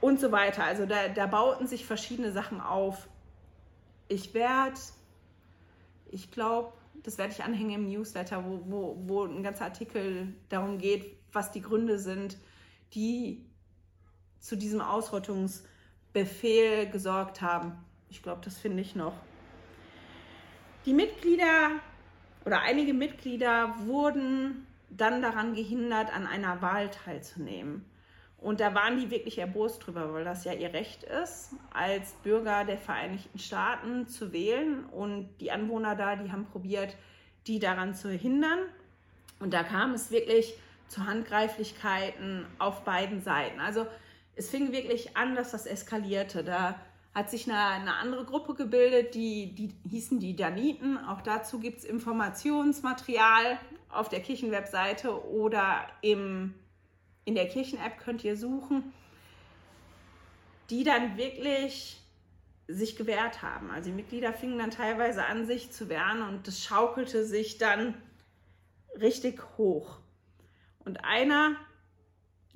[0.00, 0.64] und so weiter.
[0.64, 3.08] Also da, da bauten sich verschiedene Sachen auf
[4.08, 4.80] ich werde,
[6.06, 6.72] ich glaube,
[7.02, 11.52] das werde ich anhängen im Newsletter, wo, wo, wo ein ganzer Artikel darum geht, was
[11.52, 12.38] die Gründe sind,
[12.94, 13.44] die
[14.40, 14.80] zu diesem
[16.08, 17.72] Ausrottungsbefehl gesorgt haben.
[18.10, 19.14] Ich glaube, das finde ich noch.
[20.86, 21.70] Die Mitglieder
[22.44, 27.84] oder einige Mitglieder wurden dann daran gehindert, an einer Wahl teilzunehmen.
[28.38, 32.64] Und da waren die wirklich erbost drüber, weil das ja ihr Recht ist, als Bürger
[32.64, 34.84] der Vereinigten Staaten zu wählen.
[34.86, 36.96] Und die Anwohner da, die haben probiert,
[37.46, 38.60] die daran zu hindern.
[39.40, 40.54] Und da kam es wirklich
[40.86, 43.60] zu Handgreiflichkeiten auf beiden Seiten.
[43.60, 43.86] Also
[44.38, 46.44] es fing wirklich an, dass das eskalierte.
[46.44, 46.80] Da
[47.14, 50.96] hat sich eine, eine andere Gruppe gebildet, die, die hießen die Daniten.
[50.96, 53.58] Auch dazu gibt es Informationsmaterial
[53.88, 56.54] auf der Kirchenwebseite oder im
[57.28, 58.90] in der Kirchen-App könnt ihr suchen,
[60.70, 62.00] die dann wirklich
[62.68, 63.70] sich gewehrt haben.
[63.70, 67.92] Also die Mitglieder fingen dann teilweise an, sich zu wehren und das schaukelte sich dann
[68.98, 69.98] richtig hoch.
[70.86, 71.56] Und einer,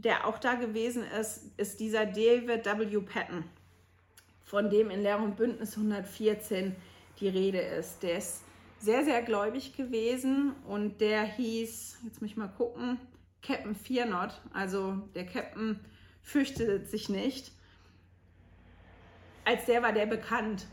[0.05, 3.01] der auch da gewesen ist, ist dieser David W.
[3.01, 3.45] Patton,
[4.45, 6.75] von dem in Lehr und Bündnis 114
[7.21, 8.03] die Rede ist.
[8.03, 8.43] Der ist
[8.79, 12.99] sehr, sehr gläubig gewesen und der hieß, jetzt muss ich mal gucken,
[13.43, 15.79] Captain Fear Not, also der Captain
[16.23, 17.53] fürchtet sich nicht.
[19.45, 20.67] Als der war der bekannt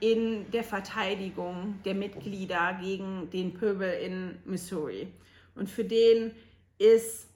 [0.00, 5.08] in der Verteidigung der Mitglieder gegen den Pöbel in Missouri.
[5.54, 6.32] Und für den
[6.78, 7.28] ist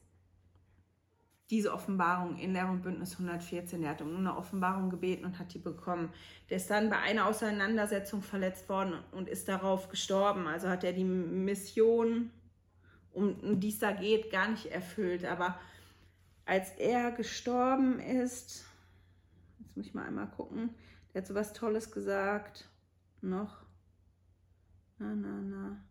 [1.50, 5.58] diese Offenbarung in der Bündnis 114, der hat um eine Offenbarung gebeten und hat die
[5.58, 6.12] bekommen.
[6.48, 10.46] Der ist dann bei einer Auseinandersetzung verletzt worden und ist darauf gestorben.
[10.46, 12.30] Also hat er die Mission
[13.12, 15.24] um, um die es da geht, gar nicht erfüllt.
[15.24, 15.58] Aber
[16.44, 18.64] als er gestorben ist,
[19.58, 20.70] jetzt muss ich mal einmal gucken,
[21.12, 22.68] der hat so was Tolles gesagt.
[23.22, 23.64] Noch.
[24.98, 25.84] Na, na, na.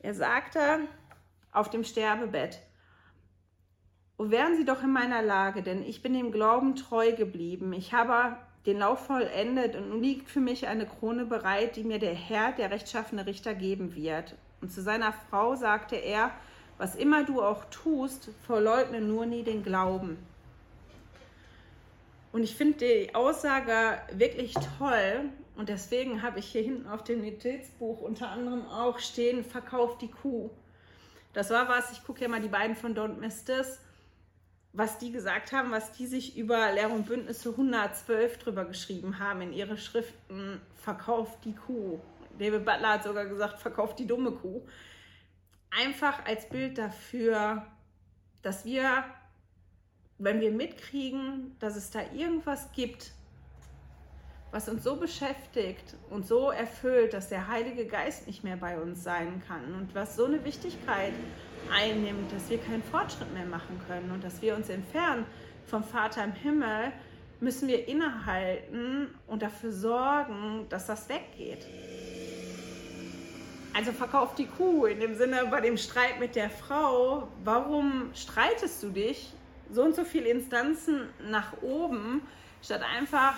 [0.00, 0.88] Er sagte
[1.54, 2.60] auf dem Sterbebett,
[4.16, 7.72] O wären Sie doch in meiner Lage, denn ich bin dem Glauben treu geblieben.
[7.72, 11.98] Ich habe den Lauf vollendet und nun liegt für mich eine Krone bereit, die mir
[11.98, 14.36] der Herr, der rechtschaffene Richter, geben wird.
[14.60, 16.30] Und zu seiner Frau sagte er,
[16.78, 20.16] was immer du auch tust, verleugne nur nie den Glauben.
[22.32, 25.30] Und ich finde die Aussage wirklich toll.
[25.56, 30.10] Und deswegen habe ich hier hinten auf dem Notizbuch unter anderem auch stehen, verkauf die
[30.10, 30.50] Kuh.
[31.34, 33.80] Das war was, ich gucke ja mal die beiden von Don't Miss This
[34.74, 39.40] was die gesagt haben, was die sich über Lehr- und Bündnisse 112 drüber geschrieben haben
[39.40, 42.00] in ihre Schriften, verkauft die Kuh.
[42.38, 44.62] David Butler hat sogar gesagt, verkauft die dumme Kuh.
[45.70, 47.64] Einfach als Bild dafür,
[48.42, 49.04] dass wir,
[50.18, 53.12] wenn wir mitkriegen, dass es da irgendwas gibt,
[54.54, 59.02] was uns so beschäftigt und so erfüllt, dass der Heilige Geist nicht mehr bei uns
[59.02, 61.12] sein kann und was so eine Wichtigkeit
[61.76, 65.26] einnimmt, dass wir keinen Fortschritt mehr machen können und dass wir uns entfernen
[65.66, 66.92] vom Vater im Himmel,
[67.40, 71.66] müssen wir innehalten und dafür sorgen, dass das weggeht.
[73.72, 77.26] Also verkauf die Kuh in dem Sinne bei dem Streit mit der Frau.
[77.42, 79.32] Warum streitest du dich
[79.72, 82.22] so und so viele Instanzen nach oben,
[82.62, 83.34] statt einfach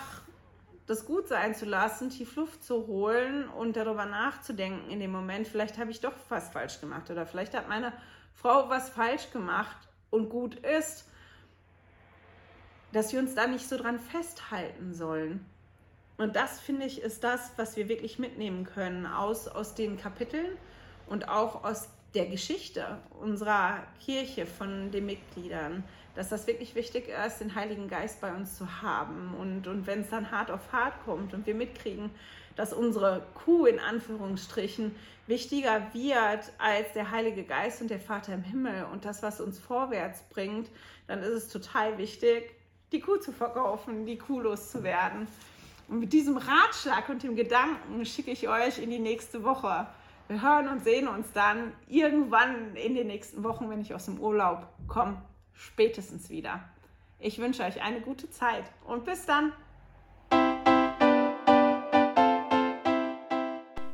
[0.86, 5.48] das gut sein zu lassen, tief Luft zu holen und darüber nachzudenken in dem Moment,
[5.48, 7.92] vielleicht habe ich doch was falsch gemacht oder vielleicht hat meine
[8.34, 9.76] Frau was falsch gemacht
[10.10, 11.08] und gut ist,
[12.92, 15.44] dass wir uns da nicht so dran festhalten sollen.
[16.18, 20.56] Und das finde ich ist das, was wir wirklich mitnehmen können aus, aus den Kapiteln
[21.08, 25.84] und auch aus der Geschichte unserer Kirche von den Mitgliedern
[26.16, 29.34] dass das wirklich wichtig ist, den Heiligen Geist bei uns zu haben.
[29.38, 32.10] Und, und wenn es dann hart auf hart kommt und wir mitkriegen,
[32.56, 34.94] dass unsere Kuh in Anführungsstrichen
[35.26, 39.58] wichtiger wird als der Heilige Geist und der Vater im Himmel und das, was uns
[39.58, 40.70] vorwärts bringt,
[41.06, 42.54] dann ist es total wichtig,
[42.92, 45.28] die Kuh zu verkaufen, die Kuh loszuwerden.
[45.88, 49.86] Und mit diesem Ratschlag und dem Gedanken schicke ich euch in die nächste Woche.
[50.28, 54.18] Wir hören und sehen uns dann irgendwann in den nächsten Wochen, wenn ich aus dem
[54.18, 55.20] Urlaub komme
[55.56, 56.60] spätestens wieder.
[57.18, 59.52] Ich wünsche euch eine gute Zeit und bis dann.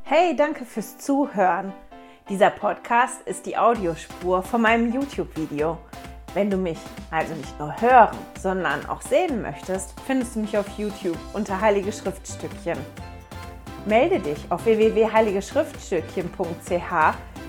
[0.02, 1.72] Hey, danke fürs Zuhören.
[2.28, 5.78] Dieser Podcast ist die Audiospur von meinem YouTube-Video.
[6.34, 6.78] Wenn du mich
[7.10, 11.92] also nicht nur hören, sondern auch sehen möchtest, findest du mich auf YouTube unter Heilige
[11.92, 12.78] Schriftstückchen.
[13.86, 17.31] Melde dich auf www.heiligeschriftstückchen.ch